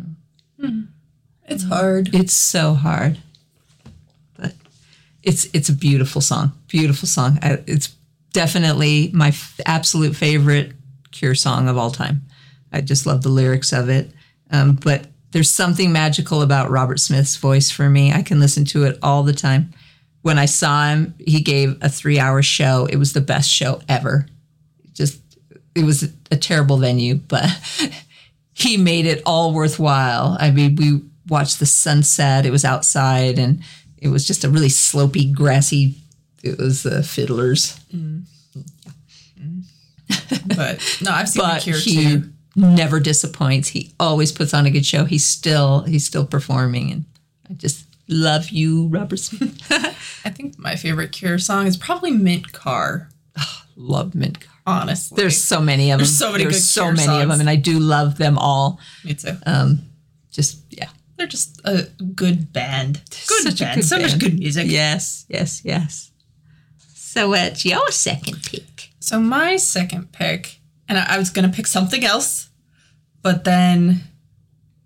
[0.59, 0.83] know,
[1.47, 2.13] It's hard.
[2.13, 3.17] it's so hard,
[4.37, 4.53] but
[5.23, 6.51] it's it's a beautiful song.
[6.67, 7.39] Beautiful song.
[7.41, 7.95] I, it's
[8.31, 10.73] definitely my f- absolute favorite
[11.09, 12.21] Cure song of all time.
[12.71, 14.11] I just love the lyrics of it.
[14.51, 18.11] Um, but there's something magical about Robert Smith's voice for me.
[18.11, 19.73] I can listen to it all the time.
[20.21, 22.85] When I saw him, he gave a three hour show.
[22.85, 24.27] It was the best show ever.
[24.93, 25.21] Just,
[25.73, 27.49] it was a terrible venue, but
[28.53, 30.37] he made it all worthwhile.
[30.39, 32.45] I mean, we watched the sunset.
[32.45, 33.63] It was outside and
[33.97, 35.95] it was just a really slopey, grassy,
[36.43, 37.79] it was the fiddlers.
[40.47, 42.33] But no, I've seen but the Cure he too.
[42.61, 43.69] Never disappoints.
[43.69, 45.05] He always puts on a good show.
[45.05, 47.05] He's still he's still performing, and
[47.49, 49.57] I just love you, Robert Smith.
[50.25, 53.09] I think my favorite Cure song is probably Mint Car.
[53.37, 54.39] Oh, love Mint.
[54.39, 54.47] Car.
[54.67, 56.05] Honestly, There's so many of them.
[56.05, 58.37] There's so many There's good so Cure many of them, and I do love them
[58.37, 58.79] all.
[59.03, 59.35] me too.
[59.45, 59.79] Um,
[60.31, 61.83] just yeah, They're just a
[62.15, 63.01] good band.
[63.27, 63.75] Good Such band.
[63.81, 64.67] good so much good music.
[64.69, 66.11] yes, yes, yes.
[66.93, 68.91] So what's your second pick?
[68.99, 72.49] So my second pick, and I, I was gonna pick something else,
[73.21, 74.01] but then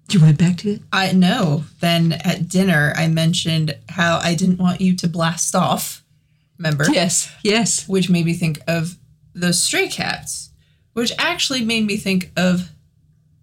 [0.10, 0.82] You went back to it.
[0.94, 1.64] I know.
[1.80, 6.04] Then at dinner, I mentioned how I didn't want you to blast off.
[6.60, 6.86] Remember?
[6.92, 7.88] Yes, yes.
[7.90, 8.98] Which made me think of
[9.34, 10.52] the Stray Cats,
[10.94, 12.70] which actually made me think of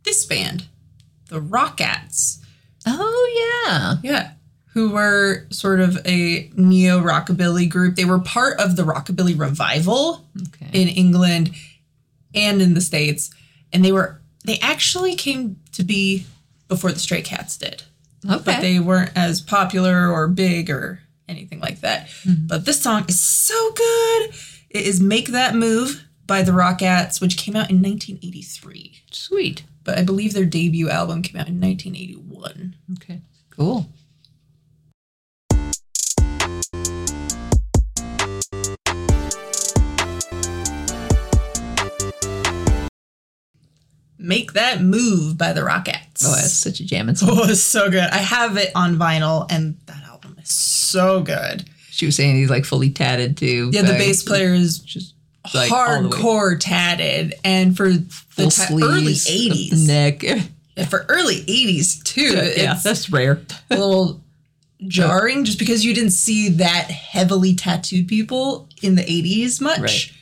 [0.04, 0.64] this band,
[1.28, 2.38] the Rockats.
[2.86, 3.96] Oh yeah.
[4.02, 4.30] Yeah.
[4.72, 7.96] Who were sort of a neo rockabilly group.
[7.96, 10.70] They were part of the rockabilly revival Okay.
[10.72, 11.50] in England
[12.34, 13.30] and in the States.
[13.72, 16.26] And they were they actually came to be
[16.68, 17.82] before the Stray Cats did.
[18.28, 18.42] okay.
[18.44, 22.08] But they weren't as popular or big or anything like that.
[22.24, 22.46] Mm-hmm.
[22.46, 24.30] But this song is so good.
[24.70, 29.02] It is Make That Move by the Rockats, which came out in 1983.
[29.10, 29.64] Sweet.
[29.84, 32.76] But I believe their debut album came out in 1981.
[32.94, 33.20] Okay.
[33.50, 33.86] Cool.
[44.22, 46.24] Make That Move by the Rockats.
[46.24, 47.30] Oh, that's such a jamming song.
[47.32, 48.04] Oh, it's so good.
[48.04, 51.64] I have it on vinyl, and that album is so good.
[51.90, 53.70] She was saying he's like fully tatted too.
[53.72, 55.14] Yeah, the bass player is just
[55.54, 60.22] like all the way- hardcore tatted, and for the ti- early '80s, neck.
[60.88, 63.42] For early '80s too, yeah, it's that's rare.
[63.70, 64.22] a little
[64.86, 69.80] jarring just because you didn't see that heavily tattooed people in the '80s much.
[69.80, 70.12] Right.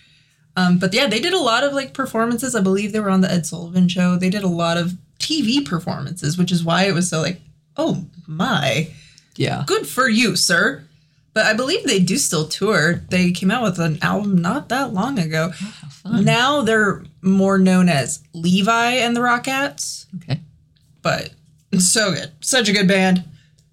[0.61, 2.55] Um, but yeah, they did a lot of like performances.
[2.55, 4.16] I believe they were on the Ed Sullivan Show.
[4.16, 7.40] They did a lot of TV performances, which is why it was so like,
[7.77, 8.88] oh my,
[9.37, 9.64] Yeah.
[9.66, 10.85] good for you, sir.
[11.33, 13.03] But I believe they do still tour.
[13.09, 15.53] They came out with an album not that long ago.
[16.05, 20.40] Now they're more known as Levi and the Rockats, Okay.
[21.03, 21.31] but
[21.79, 22.33] so good.
[22.40, 23.23] Such a good band.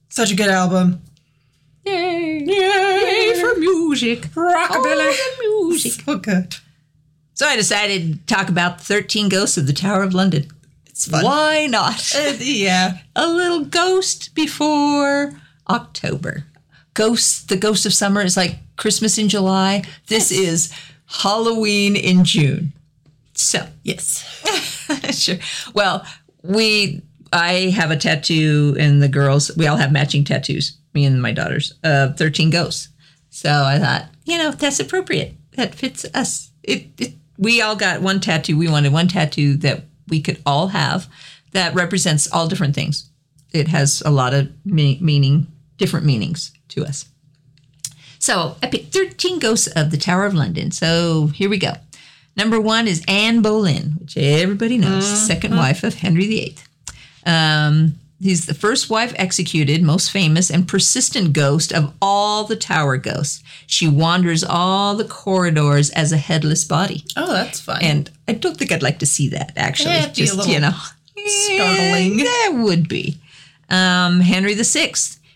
[0.10, 1.02] Such a good album.
[1.86, 2.44] Yay!
[2.46, 4.22] Yay for music.
[4.36, 5.16] Rockabilly.
[5.16, 5.94] Oh, the music.
[6.06, 6.56] So good.
[7.38, 10.48] So I decided to talk about 13 Ghosts of the Tower of London.
[10.88, 11.24] It's fun.
[11.24, 12.16] Why not?
[12.16, 12.98] Uh, yeah.
[13.16, 16.46] A little ghost before October.
[16.96, 19.84] ghost, the ghost of summer is like Christmas in July.
[20.08, 20.74] This is
[21.06, 22.74] Halloween in June.
[23.36, 24.26] So Yes.
[25.12, 25.38] sure.
[25.76, 26.08] Well,
[26.42, 30.76] we I have a tattoo, and the girls we all have matching tattoos.
[30.96, 32.90] Me and my daughters, uh, thirteen ghosts.
[33.30, 35.36] So I thought, you know, that's appropriate.
[35.52, 36.50] That fits us.
[36.64, 38.58] It, it we all got one tattoo.
[38.58, 41.08] We wanted one tattoo that we could all have
[41.52, 43.10] that represents all different things.
[43.54, 45.48] It has a lot of meaning,
[45.78, 47.06] different meanings to us.
[48.20, 50.72] So I picked 13 ghosts of the Tower of London.
[50.72, 51.74] So here we go.
[52.36, 56.58] Number one is Anne Boleyn, which everybody knows, second wife of Henry VIII.
[57.26, 62.98] Um, he's the first wife executed, most famous and persistent ghost of all the tower
[62.98, 63.44] ghosts.
[63.66, 67.04] She wanders all the corridors as a headless body.
[67.16, 67.82] Oh, that's fun.
[67.82, 69.92] And I don't think I'd like to see that, actually.
[69.92, 70.76] Yeah, it'd be a Just, you know,
[71.26, 72.18] startling.
[72.28, 73.18] That would be.
[73.70, 74.94] Um, Henry VI.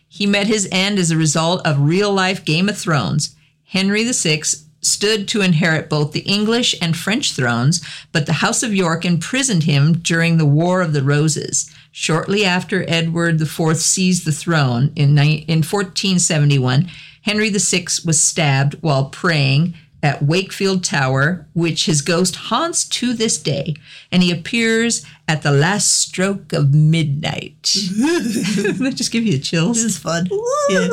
[0.07, 3.35] He met his end as a result of real life Game of Thrones.
[3.65, 4.41] Henry VI
[4.81, 9.63] stood to inherit both the English and French thrones, but the House of York imprisoned
[9.63, 11.73] him during the War of the Roses.
[11.91, 16.89] Shortly after Edward IV seized the throne in, ni- in 1471,
[17.23, 19.73] Henry VI was stabbed while praying
[20.03, 23.75] at Wakefield Tower, which his ghost haunts to this day,
[24.11, 27.61] and he appears at the last stroke of midnight.
[27.63, 29.75] That just give you the chills?
[29.83, 30.27] this is fun.
[30.69, 30.87] Yeah.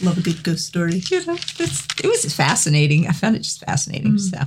[0.00, 1.02] Love a good ghost story.
[1.10, 3.06] You know, it was fascinating.
[3.08, 4.18] I found it just fascinating.
[4.18, 4.38] So,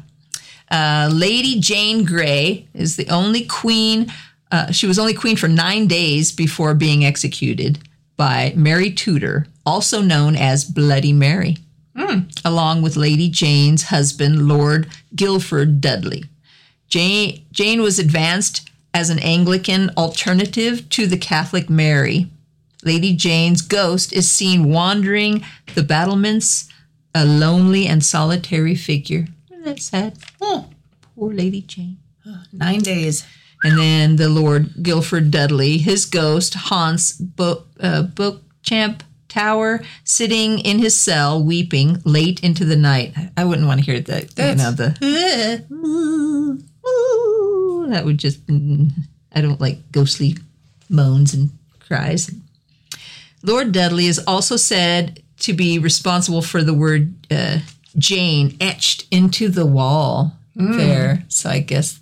[0.71, 4.11] uh, Lady Jane Grey is the only queen.
[4.51, 7.79] Uh, she was only queen for nine days before being executed
[8.17, 11.57] by Mary Tudor, also known as Bloody Mary,
[12.43, 16.23] along with Lady Jane's husband, Lord Guilford Dudley.
[16.87, 22.27] Jane, Jane was advanced as an Anglican alternative to the Catholic Mary.
[22.83, 25.43] Lady Jane's ghost is seen wandering
[25.75, 26.67] the battlements,
[27.13, 29.27] a lonely and solitary figure.
[29.51, 30.17] Isn't that sad?
[30.41, 30.69] Oh,
[31.15, 31.97] Poor Lady Jane.
[32.51, 33.25] nine days.
[33.63, 40.79] And then the Lord Guilford Dudley, his ghost haunts Bo- uh, Beauchamp Tower, sitting in
[40.79, 43.13] his cell, weeping late into the night.
[43.35, 44.95] I wouldn't want to hear the, you know, the
[47.89, 48.89] that would just, mm,
[49.33, 50.37] I don't like ghostly
[50.89, 52.31] moans and cries.
[53.43, 57.59] Lord Dudley is also said to be responsible for the word uh,
[57.97, 61.23] Jane etched into the wall there.
[61.29, 61.99] So I guess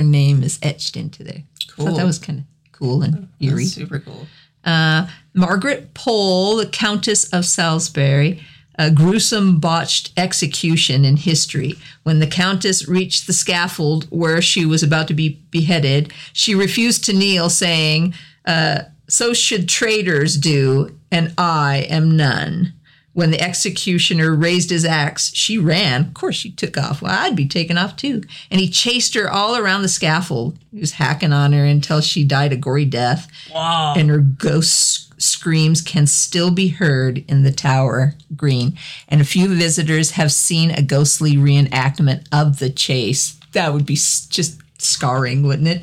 [0.00, 1.42] her name is etched into there.
[1.78, 3.66] I thought that was kind of cool and eerie.
[3.66, 4.26] Super cool.
[4.64, 8.42] Uh, Margaret Pole, the Countess of Salisbury,
[8.78, 11.74] a gruesome botched execution in history.
[12.02, 17.04] When the Countess reached the scaffold where she was about to be beheaded, she refused
[17.04, 18.14] to kneel, saying,
[18.46, 22.72] uh, So should traitors do, and I am none.
[23.20, 26.06] When the executioner raised his axe, she ran.
[26.06, 27.02] Of course, she took off.
[27.02, 28.22] Well, I'd be taken off too.
[28.50, 30.56] And he chased her all around the scaffold.
[30.72, 33.92] He was hacking on her until she died a gory death Wow.
[33.94, 39.54] and her ghost screams can still be heard in the tower green and a few
[39.54, 45.68] visitors have seen a ghostly reenactment of the chase that would be just scarring wouldn't
[45.68, 45.82] it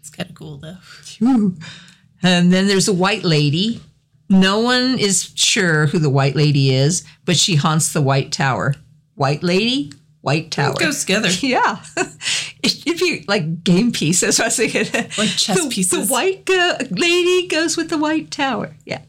[0.00, 0.78] It's kind of cool though.
[2.24, 3.80] And then there's a white lady
[4.32, 8.74] no one is sure who the white lady is but she haunts the white tower
[9.14, 9.92] white lady
[10.22, 11.28] white tower Goes together.
[11.40, 11.82] yeah.
[12.62, 14.40] It'd be like game pieces.
[14.40, 14.86] I was thinking.
[15.18, 16.08] Like chess the, pieces.
[16.08, 18.74] The white go- lady goes with the white tower.
[18.86, 19.02] Yeah.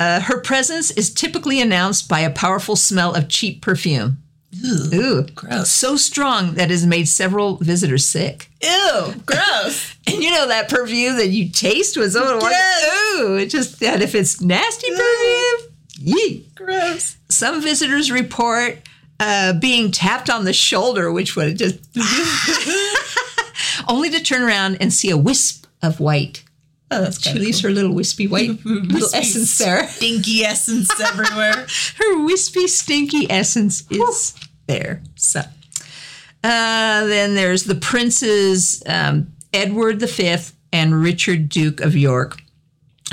[0.00, 4.22] Uh, her presence is typically announced by a powerful smell of cheap perfume.
[4.52, 4.94] Ew.
[4.94, 5.22] Ooh.
[5.34, 5.70] Gross.
[5.70, 8.50] So strong that it has made several visitors sick.
[8.62, 9.14] Ew.
[9.26, 9.96] Gross.
[10.04, 13.14] And you know that perfume that you taste was so Yes.
[13.20, 16.48] Ooh, it just that if it's nasty perfume, yee.
[16.56, 17.16] Gross.
[17.28, 18.80] Some visitors report
[19.20, 21.78] uh, being tapped on the shoulder, which would just
[23.88, 26.42] only to turn around and see a wisp of white.
[26.90, 29.86] Oh, that's She leaves her little wispy white little essence there.
[29.88, 31.66] Stinky essence everywhere.
[31.96, 34.34] Her wispy, stinky essence is
[34.72, 35.02] there.
[35.16, 40.36] So, uh, then there's the princes um, Edward V
[40.72, 42.40] and Richard, Duke of York,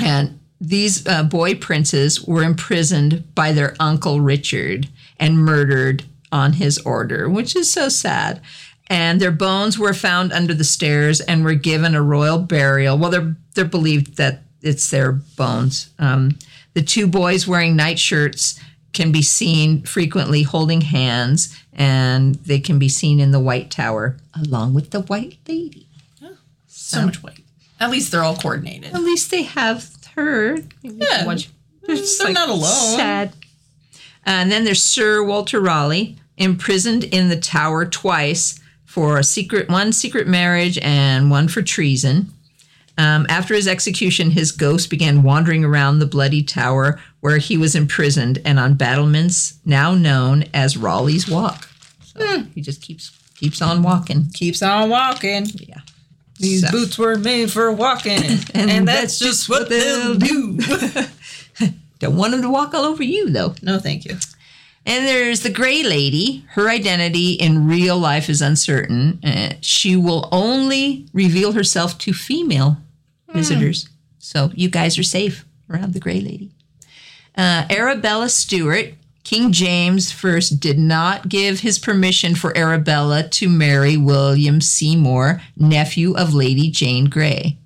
[0.00, 4.88] and these uh, boy princes were imprisoned by their uncle Richard
[5.18, 8.40] and murdered on his order, which is so sad.
[8.88, 12.98] And their bones were found under the stairs and were given a royal burial.
[12.98, 15.90] Well, they're they're believed that it's their bones.
[15.98, 16.38] Um,
[16.74, 18.60] the two boys wearing nightshirts
[18.92, 24.16] can be seen frequently holding hands, and they can be seen in the White Tower
[24.34, 25.86] along with the White Lady.
[26.22, 26.36] Oh,
[26.66, 27.44] So much white.
[27.78, 28.92] At least they're all coordinated.
[28.94, 30.54] At least they have her.
[30.54, 31.24] Maybe we can Yeah.
[31.26, 31.48] watch
[31.88, 32.96] It's mm, They're not alone.
[32.96, 33.32] Sad.
[34.26, 39.92] And then there's Sir Walter Raleigh, imprisoned in the Tower twice for a secret, one
[39.92, 42.32] secret marriage and one for treason.
[43.00, 47.74] Um, after his execution, his ghost began wandering around the bloody tower where he was
[47.74, 51.68] imprisoned and on battlements now known as Raleigh's Walk.
[52.02, 54.26] So he just keeps keeps on walking.
[54.34, 55.46] Keeps on walking.
[55.54, 55.78] Yeah.
[56.38, 58.20] These So- boots were made for walking,
[58.54, 60.58] and, that's, just what they'll do.
[62.00, 63.54] Don't want him to walk all over you though.
[63.62, 64.16] no, thank you.
[64.86, 66.44] And there's the gray lady.
[66.50, 69.20] Her identity in real life is uncertain.
[69.22, 72.78] Uh, she will only reveal herself to female
[73.32, 73.88] visitors.
[74.18, 76.50] So you guys are safe around the gray lady.
[77.36, 78.94] Uh, Arabella Stewart.
[79.22, 86.16] King James I did not give his permission for Arabella to marry William Seymour, nephew
[86.16, 87.58] of Lady Jane Grey.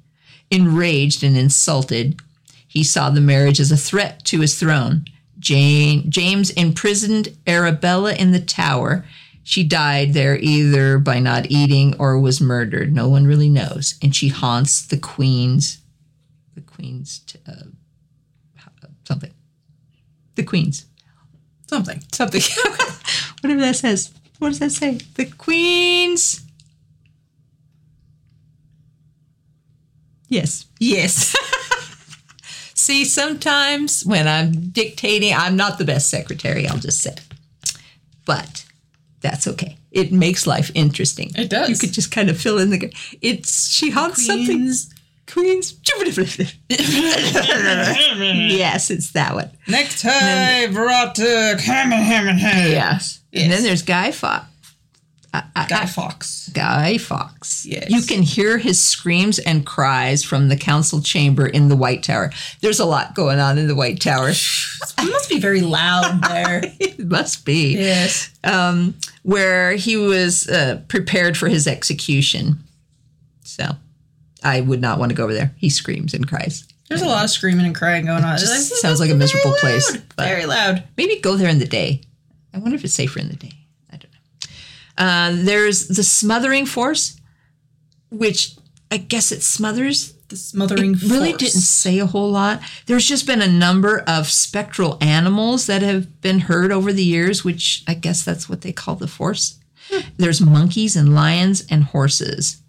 [0.51, 2.21] Enraged and insulted,
[2.69, 5.05] he saw the marriage as a threat to his throne.
[5.39, 9.05] Jane, James imprisoned Arabella in the tower.
[9.47, 12.95] She died there either by not eating or was murdered.
[12.95, 13.95] No one really knows.
[14.03, 15.79] And she haunts the queen's,
[16.55, 17.65] the queen's, t- uh,
[19.07, 19.33] something.
[20.35, 20.87] The queen's,
[21.69, 22.03] Something.
[22.13, 22.41] something.
[23.43, 24.13] Whatever that says.
[24.39, 24.99] What does that say?
[25.15, 26.41] The queen's.
[30.29, 30.67] Yes.
[30.79, 31.35] Yes.
[32.75, 37.15] See, sometimes when I'm dictating, I'm not the best secretary, I'll just say.
[38.25, 38.64] But
[39.25, 39.79] that's okay.
[39.91, 41.31] It makes life interesting.
[41.35, 41.71] It does.
[41.71, 42.93] You could just kind of fill in the.
[43.23, 44.83] It's she haunts Queens.
[44.83, 44.99] something.
[45.27, 45.73] Queens.
[46.69, 47.89] yes,
[48.91, 49.51] it's that one.
[49.67, 51.57] Necktie brought to
[52.71, 53.23] Yes.
[53.33, 54.45] And then there's Guy Fawkes.
[55.69, 56.49] Guy Fawkes.
[56.53, 57.67] Guy Fawkes.
[57.67, 57.91] Yes.
[57.91, 62.31] You can hear his screams and cries from the council chamber in the White Tower.
[62.61, 64.31] There's a lot going on in the White Tower.
[64.97, 66.61] It must be very loud there.
[66.81, 67.75] it must be.
[67.77, 68.31] yes.
[68.43, 72.59] um, where he was uh, prepared for his execution.
[73.43, 73.65] So
[74.43, 75.53] I would not want to go over there.
[75.57, 76.67] He screams and cries.
[76.89, 78.33] There's a lot of screaming and crying going on.
[78.33, 79.59] like, sounds like a miserable loud.
[79.61, 80.85] place, Very loud.
[80.97, 82.03] Maybe go there in the day.
[82.53, 83.53] I wonder if it's safer in the day.
[84.97, 85.43] I don't know.
[85.43, 87.21] Uh, there's the smothering force,
[88.11, 88.57] which
[88.91, 91.43] I guess it smothers The smothering really force.
[91.43, 92.61] didn't say a whole lot.
[92.87, 97.45] There's just been a number of spectral animals that have been heard over the years,
[97.45, 99.59] which I guess that's what they call the force.
[100.17, 102.63] There's monkeys and lions and horses,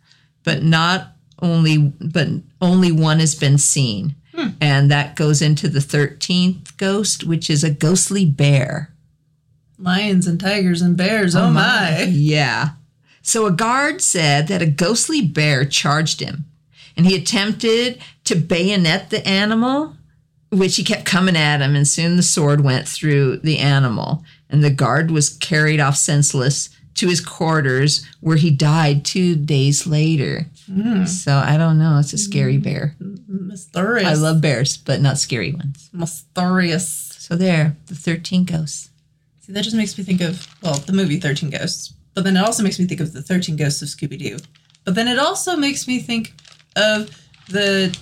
[0.43, 2.27] but not only but
[2.61, 4.15] only one has been seen.
[4.59, 8.93] And that goes into the 13th ghost, which is a ghostly bear.
[9.77, 11.35] Lions and tigers and bears.
[11.35, 12.03] Oh, my.
[12.03, 12.69] Yeah.
[13.21, 16.45] So a guard said that a ghostly bear charged him
[16.97, 19.95] and he attempted to bayonet the animal,
[20.49, 24.23] which he kept coming at him, and soon the sword went through the animal.
[24.49, 29.85] And the guard was carried off senseless to his quarters where he died two days
[29.85, 30.45] later.
[30.67, 31.05] Hmm.
[31.05, 31.97] So I don't know.
[31.99, 32.95] It's a scary bear.
[33.27, 34.07] Mysterious.
[34.07, 35.89] I love bears, but not scary ones.
[35.91, 36.87] mysterious.
[37.17, 38.89] So there, the 13 ghosts.
[39.45, 42.43] See, that just makes me think of well, the movie Thirteen Ghosts, but then it
[42.43, 44.37] also makes me think of the Thirteen Ghosts of Scooby Doo.
[44.85, 46.33] But then it also makes me think
[46.75, 47.09] of
[47.49, 47.95] the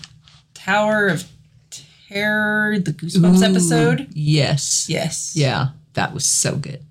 [0.53, 1.25] Tower of
[2.07, 4.07] Terror, the Goosebumps Ooh, episode.
[4.13, 4.87] Yes.
[4.89, 5.33] Yes.
[5.35, 6.81] Yeah, that was so good.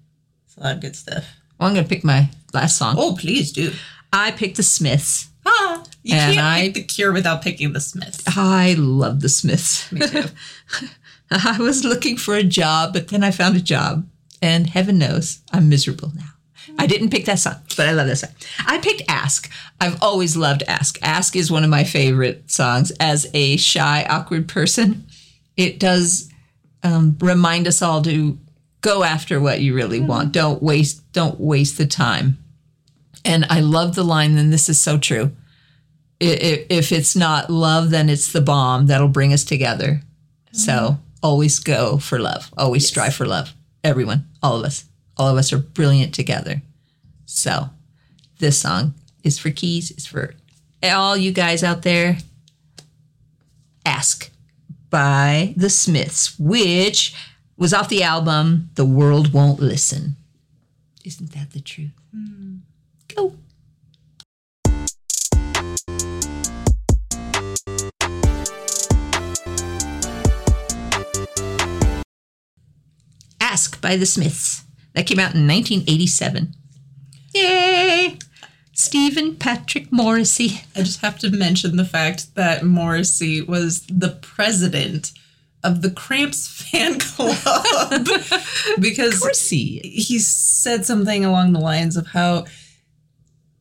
[0.47, 1.25] It's a lot of good stuff.
[1.59, 2.97] Well, I'm going to pick my last song.
[2.99, 3.73] Oh, please do.
[4.13, 5.29] I picked the Smiths.
[5.47, 8.23] Ah, you can't I- pick the Cure without picking the Smiths.
[8.27, 9.91] I love the Smiths.
[9.93, 10.25] Me too.
[11.31, 14.07] I was looking for a job, but then I found a job,
[14.43, 16.29] and heaven knows I'm miserable now.
[16.79, 18.31] I didn't pick that song, but I love that song.
[18.67, 19.51] I picked Ask.
[19.81, 20.99] I've always loved Ask.
[21.03, 25.07] Ask is one of my favorite songs as a shy, awkward person.
[25.57, 26.31] It does
[26.83, 28.39] um, remind us all to
[28.81, 30.33] go after what you really want.
[30.33, 32.39] Don't waste don't waste the time.
[33.25, 35.33] And I love the line, and this is so true.
[36.19, 40.03] If it's not love, then it's the bomb that'll bring us together.
[40.53, 42.53] So always go for love.
[42.57, 43.55] Always strive for love.
[43.85, 44.85] Everyone, all of us,
[45.17, 46.63] all of us are brilliant together.
[47.27, 47.71] So
[48.39, 49.91] this song is for Keys.
[49.91, 50.35] It's for
[50.83, 52.19] all you guys out there.
[53.87, 54.31] Ask
[54.91, 57.15] by the Smiths, which
[57.57, 60.17] was off the album The World Won't Listen.
[61.05, 61.93] Isn't that the truth?
[62.15, 62.57] Hmm.
[63.15, 63.35] Go.
[73.53, 74.65] Ask by the Smiths.
[74.95, 76.55] That came out in 1987.
[77.35, 78.17] Yay!
[78.73, 80.63] Stephen Patrick Morrissey.
[80.75, 85.13] I just have to mention the fact that Morrissey was the president
[85.63, 88.07] of the Cramps fan club
[88.81, 89.81] because Horsey.
[89.81, 92.47] he said something along the lines of how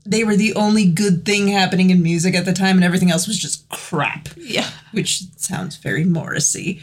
[0.06, 3.28] they were the only good thing happening in music at the time and everything else
[3.28, 4.70] was just crap, Yeah.
[4.94, 6.80] which sounds very Morrissey.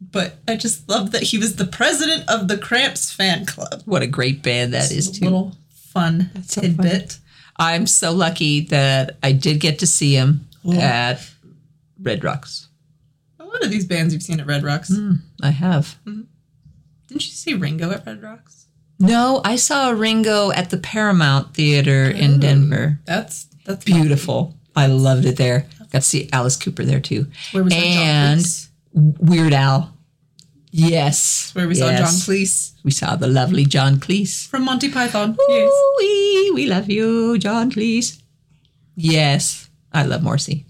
[0.00, 3.82] But I just love that he was the president of the Cramps fan club.
[3.84, 5.24] What a great band that is, a too.
[5.24, 7.18] little fun so tidbit.
[7.56, 11.28] I'm so lucky that I did get to see him at
[12.00, 12.68] Red Rocks.
[13.40, 14.88] A lot of these bands you've seen at Red Rocks.
[14.94, 15.98] Hmm, I have.
[16.06, 16.22] Mm-hmm.
[17.08, 18.66] Didn't you see Ringo at Red Rocks?
[19.00, 22.98] No, I saw Ringo at the Paramount Theater in Denver.
[23.04, 24.54] That's that's Beautiful.
[24.76, 25.66] I loved it there.
[25.90, 27.26] Got to see Alice Cooper there too.
[27.52, 28.67] Where was saw John and.
[28.92, 29.94] Weird Al.
[30.70, 31.50] Yes.
[31.54, 34.46] Where we saw John Cleese We saw the lovely John Cleese.
[34.46, 35.36] from Monty Python.
[35.48, 35.70] Yes.
[35.72, 38.20] Ooh-wee, we love you, John Cleese.
[38.94, 40.66] Yes, I love Morrissey.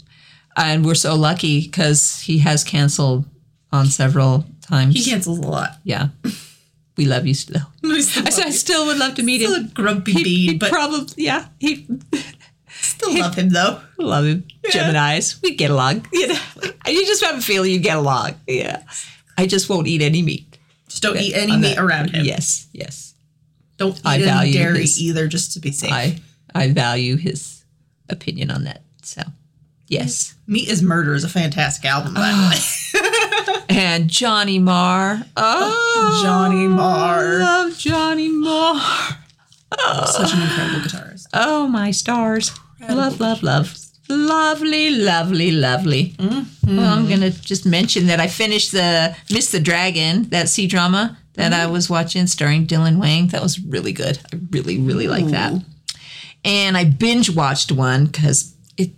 [0.56, 3.24] And we're so lucky because he has canceled
[3.72, 4.94] on several times.
[4.94, 5.78] He cancels a lot.
[5.84, 6.08] Yeah.
[6.96, 7.62] We love you still.
[7.84, 9.66] I still, I, I still would love to meet still him.
[9.66, 11.86] a grumpy he'd but probably, yeah, he
[12.68, 13.80] still love him though.
[13.98, 14.47] love him.
[14.64, 14.70] Yeah.
[14.70, 16.06] Gemini's, we'd get along.
[16.12, 16.38] You know,
[16.86, 18.34] you just have a feeling you get along.
[18.46, 18.82] Yeah.
[19.36, 20.58] I just won't eat any meat.
[20.88, 22.24] Just don't eat any On meat that- around him.
[22.24, 23.14] Yes, yes.
[23.76, 25.92] Don't eat I any value dairy his- either, just to be safe.
[25.92, 26.20] I
[26.54, 27.62] I value his
[28.08, 28.82] opinion on that.
[29.02, 29.22] So,
[29.86, 30.34] yes.
[30.46, 32.50] Meat is Murder is a fantastic album, by the ah.
[32.50, 33.64] way.
[33.70, 35.22] And Johnny Marr.
[35.36, 37.38] Oh, Johnny I Marr.
[37.38, 38.80] love Johnny Marr.
[40.06, 41.26] Such an incredible guitarist.
[41.34, 42.50] Oh, my stars.
[42.88, 43.76] Love, love, love.
[44.08, 46.14] Lovely, lovely, lovely.
[46.18, 46.76] Mm-hmm.
[46.76, 50.66] Well, I'm going to just mention that I finished the Miss the Dragon, that C
[50.66, 51.60] drama that Mm-hmm.
[51.60, 53.28] I was watching starring Dylan Wang.
[53.28, 54.18] That was really good.
[54.32, 55.52] I really, really like that.
[56.44, 58.90] And I binge watched one because it,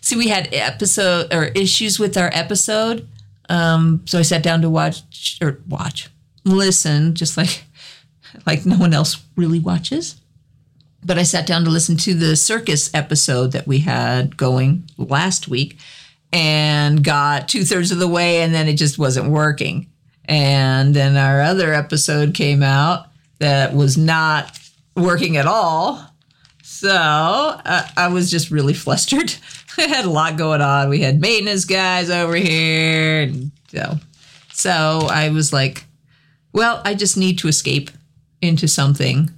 [0.00, 3.08] see, we had episode or issues with our episode.
[3.48, 6.08] Um, so I sat down to watch or watch,
[6.44, 7.64] listen, just like
[8.46, 10.20] like no one else really watches.
[11.08, 15.48] But I sat down to listen to the circus episode that we had going last
[15.48, 15.78] week
[16.34, 19.90] and got two thirds of the way and then it just wasn't working.
[20.26, 23.06] And then our other episode came out
[23.38, 24.58] that was not
[24.94, 26.04] working at all.
[26.62, 29.34] So uh, I was just really flustered.
[29.78, 30.90] I had a lot going on.
[30.90, 33.22] We had maintenance guys over here.
[33.22, 33.94] And so,
[34.52, 35.86] so I was like,
[36.52, 37.90] well, I just need to escape
[38.42, 39.30] into something.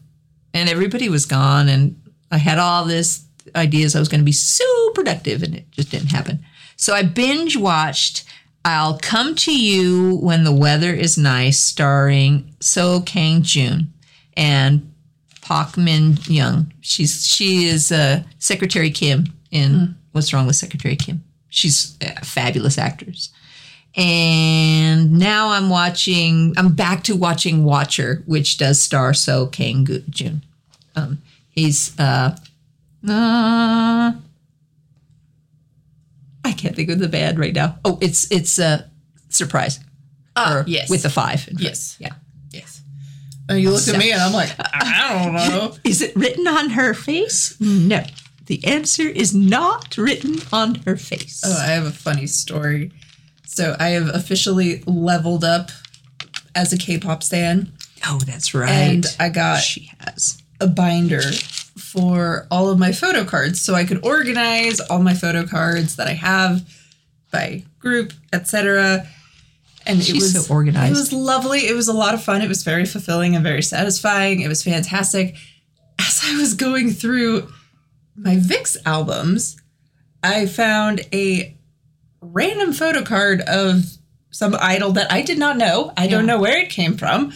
[0.52, 1.68] And everybody was gone.
[1.68, 3.24] And I had all this
[3.54, 6.44] ideas I was going to be so productive and it just didn't happen.
[6.76, 8.24] So I binge watched
[8.64, 13.92] I'll Come to You When the Weather is Nice, starring Seo Kang Joon
[14.36, 14.92] and
[15.40, 16.72] Park Min Young.
[16.80, 21.24] She's she is uh, Secretary Kim in What's Wrong with Secretary Kim.
[21.48, 23.30] She's a fabulous actress.
[23.96, 26.54] And now I'm watching.
[26.56, 30.42] I'm back to watching Watcher, which does star Seo Kang Joon.
[30.94, 32.36] Um, he's uh,
[33.08, 34.12] uh,
[36.44, 37.78] I can't think of the band right now.
[37.84, 38.84] Oh, it's it's uh,
[39.28, 39.80] surprise.
[40.36, 40.88] Ah, yes.
[40.88, 41.48] with the five.
[41.58, 41.96] Yes.
[41.98, 42.14] Yeah.
[42.50, 42.82] Yes.
[43.48, 45.74] And you look at me and I'm like, I don't know.
[45.84, 47.60] Is it written on her face?
[47.60, 48.04] No.
[48.46, 51.42] The answer is not written on her face.
[51.44, 52.92] Oh, I have a funny story.
[53.52, 55.70] So I have officially leveled up
[56.54, 57.72] as a K-pop stan,
[58.06, 58.70] Oh, that's right.
[58.70, 60.40] and I got she has.
[60.60, 61.20] a binder
[61.76, 66.06] for all of my photo cards, so I could organize all my photo cards that
[66.06, 66.62] I have
[67.32, 69.06] by group, etc.
[69.84, 70.92] And it She's was so organized.
[70.94, 71.66] It was lovely.
[71.66, 72.42] It was a lot of fun.
[72.42, 74.40] It was very fulfilling and very satisfying.
[74.40, 75.34] It was fantastic.
[75.98, 77.48] As I was going through
[78.16, 79.56] my VIXX albums,
[80.22, 81.56] I found a
[82.20, 83.84] random photo card of
[84.30, 85.92] some idol that I did not know.
[85.96, 87.32] I don't know where it came from.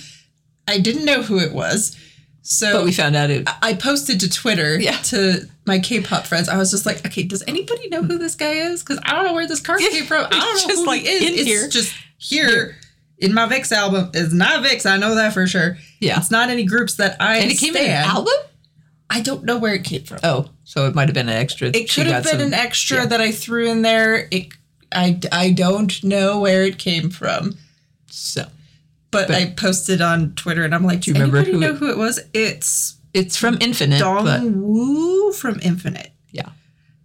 [0.68, 1.96] I didn't know who it was.
[2.42, 3.48] So But we found out it.
[3.62, 4.98] I posted to Twitter Yeah.
[4.98, 6.48] to my K-pop friends.
[6.48, 8.82] I was just like, okay, does anybody know who this guy is?
[8.82, 10.26] Because I don't know where this card came from.
[10.26, 11.40] I don't know just who like he is.
[11.40, 11.68] it's here.
[11.68, 12.76] just here
[13.18, 14.10] in my VIXX album.
[14.12, 14.84] It's not VIXX.
[14.90, 15.78] I know that for sure.
[16.00, 16.18] Yeah.
[16.18, 18.34] it's not any groups that I And it came in an album?
[19.08, 20.18] I don't know where it came from.
[20.22, 21.68] Oh, so it might have been an extra.
[21.68, 23.06] it could have been some- an extra yeah.
[23.06, 24.28] that I threw in there.
[24.30, 24.48] It,
[24.96, 27.56] I, I don't know where it came from.
[28.08, 28.46] So
[29.10, 31.76] But, But- I posted on Twitter and I'm like, do you remember who know it-
[31.76, 32.20] who it was?
[32.32, 36.10] It's it's from Infinite, Dong but Woo from Infinite.
[36.32, 36.48] yeah,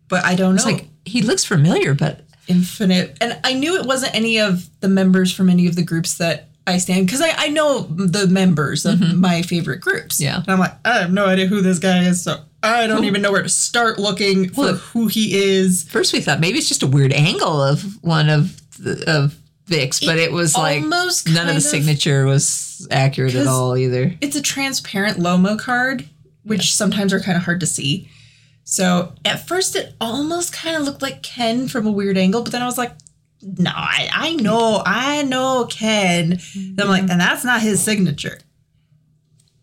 [0.07, 0.63] But I don't know.
[0.63, 3.15] like he looks familiar, but Infinite.
[3.21, 6.47] And I knew it wasn't any of the members from any of the groups that
[6.65, 10.15] I stand because I, I know the members of my favorite groups.
[10.17, 10.23] Mm-hmm.
[10.23, 10.37] Yeah.
[10.37, 13.21] And I'm like, I have no idea who this guy is, so I don't even
[13.21, 15.83] know where to start looking for Well- who he is.
[15.83, 19.35] first we thought maybe it's just a weird angle of one of the, of
[19.67, 24.15] VIXX, but it was like none of the signature was accurate at all either.
[24.19, 26.09] It's a transparent Lomo card,
[26.43, 28.09] which sometimes are kind of hard to see.
[28.63, 32.51] So at first, it almost kind of looked like Ken from a weird angle, but
[32.51, 32.91] then I was like,
[33.41, 36.39] no, I, I know, I know Ken.
[36.55, 37.11] And I'm like, mm-hmm.
[37.11, 38.39] and that's not his signature.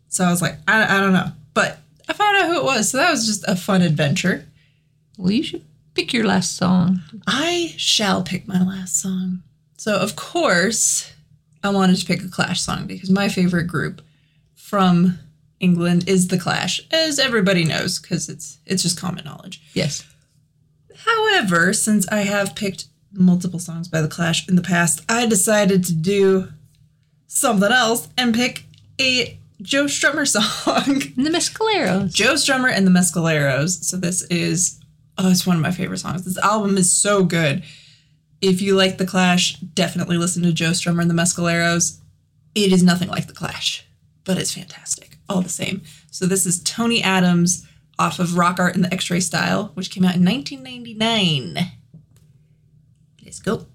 [0.08, 1.30] So I was like, I, I don't know.
[1.52, 1.78] But
[2.08, 2.90] I found out who it was.
[2.90, 4.46] So that was just a fun adventure.
[5.18, 7.00] Well, you should pick your last song.
[7.26, 9.42] I shall pick my last song.
[9.78, 11.12] So, of course,
[11.62, 14.02] I wanted to pick a Clash song because my favorite group
[14.54, 15.18] from
[15.60, 19.62] England is The Clash, as everybody knows, because it's it's just common knowledge.
[19.74, 20.04] Yes.
[21.04, 25.84] However, since I have picked multiple songs by The Clash in the past, I decided
[25.84, 26.48] to do
[27.26, 28.64] something else and pick
[29.00, 31.02] a Joe Strummer song.
[31.16, 32.12] And the Mescaleros.
[32.12, 33.84] Joe Strummer and the Mescaleros.
[33.84, 34.80] So this is
[35.18, 36.24] oh, it's one of my favorite songs.
[36.24, 37.62] This album is so good.
[38.42, 42.00] If you like The Clash, definitely listen to Joe Strummer and the Mescaleros.
[42.54, 43.86] It is nothing like The Clash,
[44.24, 45.82] but it's fantastic all the same.
[46.10, 47.66] So this is Tony Adams
[47.98, 51.72] off of Rock Art in the X-Ray Style, which came out in 1999.
[53.24, 53.66] Let's go.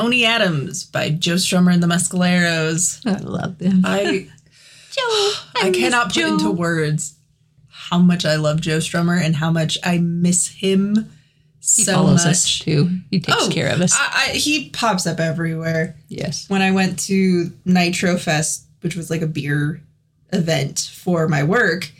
[0.00, 3.04] Tony Adams by Joe Strummer and the Mescaleros.
[3.06, 3.82] I love them.
[3.84, 4.28] I
[4.90, 5.32] Joe.
[5.56, 7.16] I cannot put into words
[7.68, 10.94] how much I love Joe Strummer and how much I miss him
[11.60, 12.30] He so follows much.
[12.32, 12.88] us too.
[13.10, 13.92] He takes Oh, care of us.
[13.94, 15.96] I, I, he pops up everywhere.
[16.08, 16.48] yes.
[16.48, 19.82] When I went to Nitro Fest, which was like a beer
[20.32, 21.90] event for my work,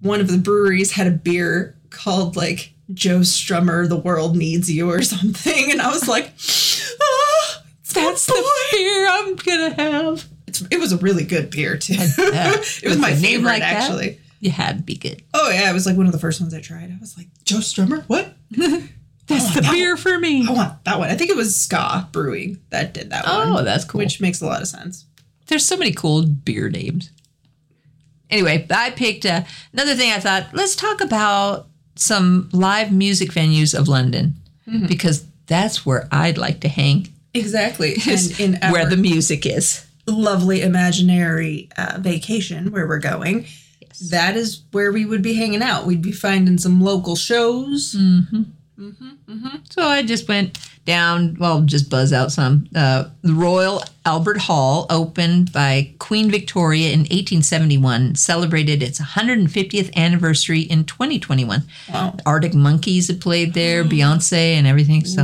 [0.00, 4.90] one of the breweries had a beer called like Joe Strummer, The World Needs You
[4.90, 5.70] or something.
[5.70, 6.32] And I was like,
[8.04, 10.24] That's the beer I'm gonna have.
[10.46, 11.94] It's, it was a really good beer too.
[11.98, 13.82] it was my favorite like that?
[13.82, 14.20] actually.
[14.40, 15.22] You had to be good.
[15.34, 16.90] Oh yeah, it was like one of the first ones I tried.
[16.90, 18.34] I was like, Joe Strummer, what?
[19.30, 20.46] That's the that beer for me.
[20.48, 21.08] I want that one.
[21.08, 23.48] I think it was Ska Brewing that did that one.
[23.58, 24.00] Oh, that's cool.
[24.00, 25.06] Which makes a lot of sense.
[25.46, 27.10] There's so many cool beer names.
[28.28, 29.42] Anyway, I picked uh,
[29.72, 30.10] another thing.
[30.10, 34.34] I thought let's talk about some live music venues of London
[34.88, 37.08] because that's where I'd like to hang.
[37.34, 37.96] Exactly.
[38.06, 39.86] And in our where the music is.
[40.06, 43.46] lovely imaginary uh, vacation where we're going,
[44.10, 45.86] that is where we would be hanging out.
[45.86, 47.94] We'd be finding some local shows.
[49.70, 52.66] So I just went down, well, just buzz out some.
[52.74, 60.60] Uh, the Royal Albert Hall opened by Queen Victoria in 1871, celebrated its 150th anniversary
[60.60, 61.62] in 2021.
[61.92, 62.16] Wow.
[62.24, 65.04] Arctic Monkeys had played there, Beyonce, and everything.
[65.04, 65.22] So,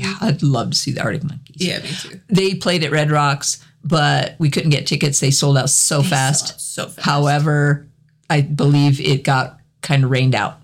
[0.00, 1.56] yeah, I'd love to see the Arctic Monkeys.
[1.56, 2.20] Yeah, me too.
[2.28, 5.20] They played at Red Rocks, but we couldn't get tickets.
[5.20, 6.60] They sold out so fast.
[6.60, 7.04] So fast.
[7.06, 7.86] However,
[8.28, 10.56] I believe it got kind of rained out.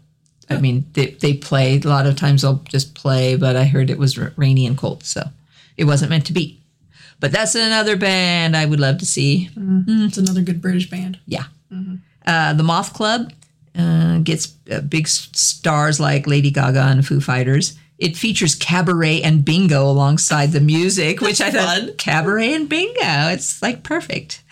[0.48, 3.90] I mean, they, they play, a lot of times they'll just play, but I heard
[3.90, 5.22] it was rainy and cold, so
[5.76, 6.60] it wasn't meant to be.
[7.18, 9.50] But that's another band I would love to see.
[9.56, 11.18] It's another good British band.
[11.26, 11.44] Yeah.
[12.26, 13.32] Uh, the Moth Club
[13.76, 17.76] uh, gets uh, big stars like Lady Gaga and Foo Fighters.
[17.98, 21.94] It features cabaret and bingo alongside the music, which I thought fun.
[21.96, 23.28] cabaret and bingo.
[23.30, 24.42] It's like perfect.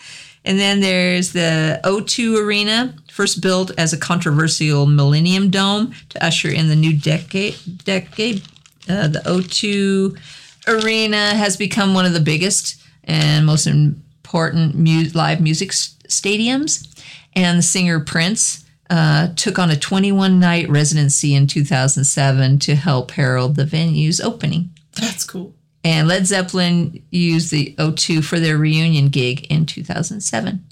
[0.43, 6.49] And then there's the O2 Arena, first built as a controversial Millennium Dome to usher
[6.49, 7.55] in the new decade.
[7.83, 8.43] Decade.
[8.89, 10.17] Uh, the O2
[10.67, 16.87] Arena has become one of the biggest and most important mu- live music s- stadiums.
[17.35, 23.11] And the singer Prince uh, took on a 21 night residency in 2007 to help
[23.11, 24.69] herald the venue's opening.
[24.93, 25.53] That's cool.
[25.83, 30.65] And Led Zeppelin used the O2 for their reunion gig in 2007.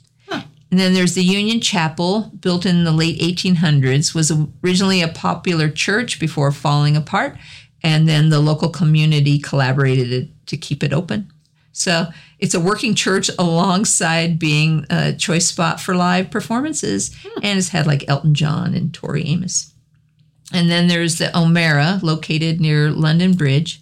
[0.73, 4.31] And then there's the Union Chapel, built in the late 1800s, was
[4.63, 7.37] originally a popular church before falling apart,
[7.83, 11.31] and then the local community collaborated to keep it open.
[11.73, 12.07] So
[12.39, 17.87] it's a working church alongside being a choice spot for live performances, and it's had
[17.87, 19.73] like Elton John and Tori Amos.
[20.53, 23.81] And then there's the Omeara, located near London Bridge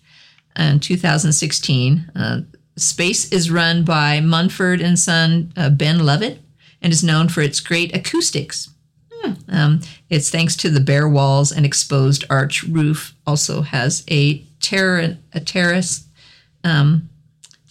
[0.58, 2.12] in 2016.
[2.16, 2.42] Uh,
[2.78, 6.40] space is run by Mumford and Son uh, Ben Lovett
[6.82, 8.70] and is known for its great acoustics.
[9.50, 13.14] Um, it's thanks to the bare walls and exposed arch roof.
[13.28, 16.08] Also has a, a terrace,
[16.64, 17.10] um,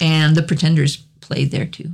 [0.01, 1.91] and the Pretenders played there too.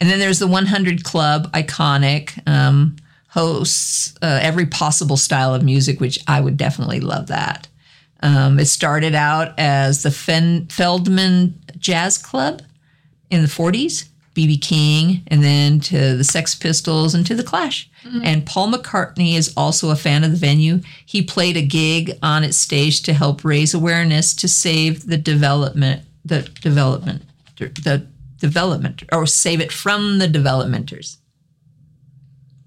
[0.00, 2.96] And then there's the 100 Club, iconic, um,
[3.28, 7.68] hosts uh, every possible style of music, which I would definitely love that.
[8.20, 12.62] Um, it started out as the Fen- Feldman Jazz Club
[13.30, 17.90] in the 40s BB King, and then to the Sex Pistols and to the Clash.
[18.24, 20.80] And Paul McCartney is also a fan of the venue.
[21.04, 26.04] He played a gig on its stage to help raise awareness to save the development,
[26.24, 27.22] the development,
[27.58, 28.06] the
[28.38, 31.16] development, or save it from the developmenters.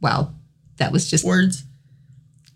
[0.02, 0.34] Wow,
[0.78, 1.64] that was just Words.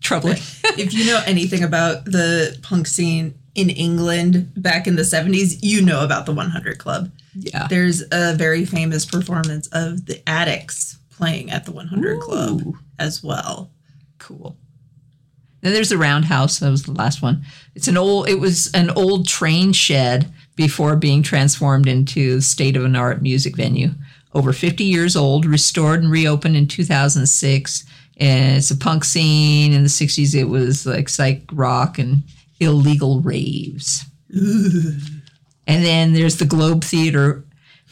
[0.01, 0.37] troubling.
[0.77, 5.81] if you know anything about the punk scene in England back in the 70s, you
[5.81, 7.11] know about the 100 Club.
[7.33, 7.67] yeah.
[7.67, 12.61] There's a very famous performance of the Adicts playing at the 100 Club
[12.99, 13.71] as well.
[14.17, 14.57] Cool.
[15.61, 16.59] Then there's the roundhouse.
[16.59, 17.43] That was the last one.
[17.73, 18.27] It's an old.
[18.29, 23.55] It was an old train shed before being transformed into state of an art music
[23.55, 23.91] venue.
[24.33, 27.85] Over 50 years old, restored and reopened in 2006.
[28.17, 29.73] And it's a punk scene.
[29.73, 32.23] In the 60s, it was like psych rock and
[32.59, 34.05] illegal raves.
[35.67, 37.43] And then there's the Globe Theater,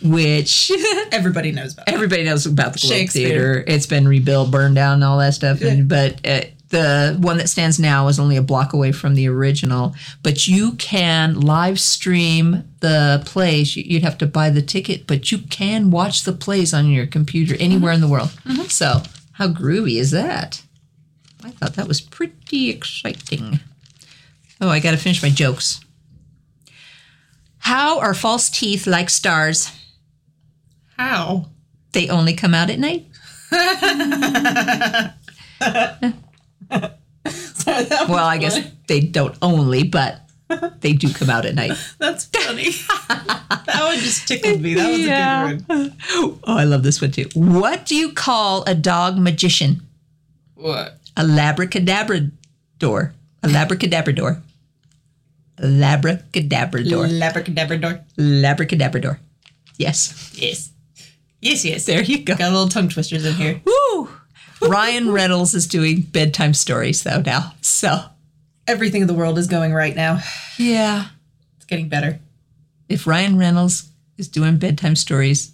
[0.02, 0.72] which
[1.12, 3.64] Everybody knows about everybody knows about the Globe Theater.
[3.68, 5.62] It's been rebuilt, burned down, and all that stuff.
[5.62, 6.42] And, but uh,
[6.74, 9.96] the one that stands now is only a block away from the original.
[10.24, 13.78] But you can live stream the plays.
[13.78, 17.06] You- You'd have to buy the ticket, but you can watch the plays on your
[17.06, 18.30] computer anywhere in the world.
[18.30, 18.52] Mm-hmm.
[18.52, 18.68] Mm-hmm.
[18.70, 19.04] So
[19.34, 20.62] how groovy is that?
[21.44, 23.60] I thought that was pretty exciting.
[24.60, 25.80] Oh, I got to finish my jokes.
[27.60, 29.72] How are false teeth like stars?
[30.98, 31.50] How?
[31.92, 33.08] They only come out at night.
[37.66, 40.20] Well, I guess they don't only, but
[40.82, 41.72] they do come out at night.
[41.98, 42.72] That's funny.
[43.08, 44.74] that one just tickled me.
[44.76, 45.50] That was Yeah.
[45.50, 45.98] a good one.
[46.12, 47.30] Oh, I love this one too.
[47.34, 49.82] What do you call a dog magician?
[50.56, 50.98] What?
[51.16, 52.32] A labracadabra
[52.80, 53.14] door.
[53.42, 54.42] A labracadabra door.
[55.60, 57.06] Labracadabra door.
[57.08, 58.00] Labracadabra door.
[58.18, 59.20] Labracadabra door.
[59.78, 60.32] Yes.
[60.36, 60.72] Yes.
[61.42, 61.86] Yes, yes.
[61.86, 62.36] There you go.
[62.36, 63.62] Got a little tongue twisters in here.
[63.66, 64.10] Woo!
[64.68, 67.54] Ryan Reynolds is doing bedtime stories though now.
[67.62, 68.02] So
[68.68, 70.22] Everything in the world is going right now.
[70.58, 71.08] yeah.
[71.58, 72.20] It's getting better.
[72.90, 75.52] If Ryan Reynolds is doing bedtime stories,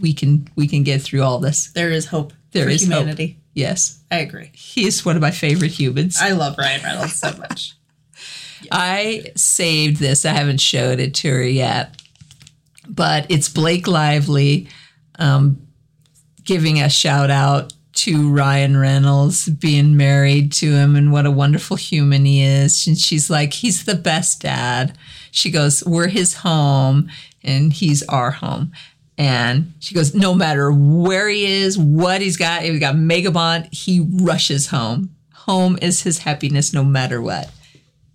[0.00, 1.70] we can we can get through all this.
[1.72, 2.92] There is hope There for is hope.
[2.98, 3.38] humanity.
[3.54, 4.00] Yes.
[4.10, 4.50] I agree.
[4.54, 6.16] He is one of my favorite humans.
[6.20, 7.74] I love Ryan Reynolds so much.
[8.70, 10.24] I saved this.
[10.24, 12.00] I haven't showed it to her yet,
[12.88, 14.68] but it's Blake Lively
[15.18, 15.66] um,
[16.44, 21.76] giving a shout out to Ryan Reynolds being married to him and what a wonderful
[21.76, 22.86] human he is.
[22.86, 24.96] And she's like, he's the best dad.
[25.30, 27.10] She goes, we're his home
[27.42, 28.72] and he's our home.
[29.18, 33.72] And she goes, no matter where he is, what he's got, if he's got Megabond,
[33.72, 35.14] he rushes home.
[35.34, 37.50] Home is his happiness no matter what.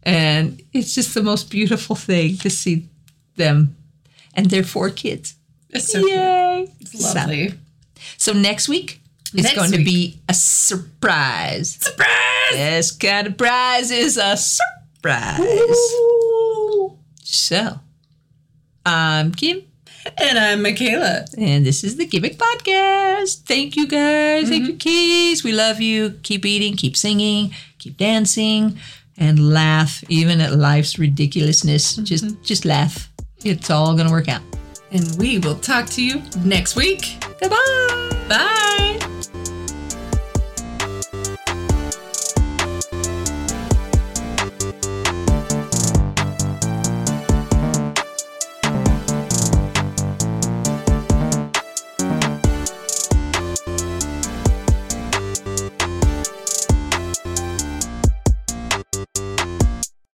[0.03, 2.87] And it's just the most beautiful thing to see
[3.35, 3.75] them
[4.33, 5.35] and their four kids.
[5.69, 6.11] It's so cute.
[6.11, 6.67] Yay!
[6.79, 7.49] It's lovely.
[7.49, 7.55] So,
[8.17, 9.01] so next week
[9.43, 11.75] Next going to be a surprise.
[11.81, 12.07] Surprise!
[12.51, 15.39] This kind of prize is a surprise.
[17.23, 17.79] So,
[18.85, 19.63] I'm Kim,
[20.17, 21.25] And I'm Michala.
[21.37, 23.41] and this is the Kim Mic Podcast.
[23.45, 24.47] Thank you guys.
[24.49, 24.71] Thank Mm-hmm.
[24.71, 25.43] you, Keys.
[25.43, 26.19] We love you.
[26.23, 28.77] Keep eating, keep singing, keep dancing,
[29.17, 31.95] and laugh even at life's ridiculousness.
[31.97, 32.43] Just, Mm-hmm.
[32.43, 33.09] just laugh.
[33.43, 34.41] It's all gonna work out.
[34.91, 37.17] And we will talk to you next week.
[37.41, 38.25] Goodbye.
[38.29, 39.14] Bye.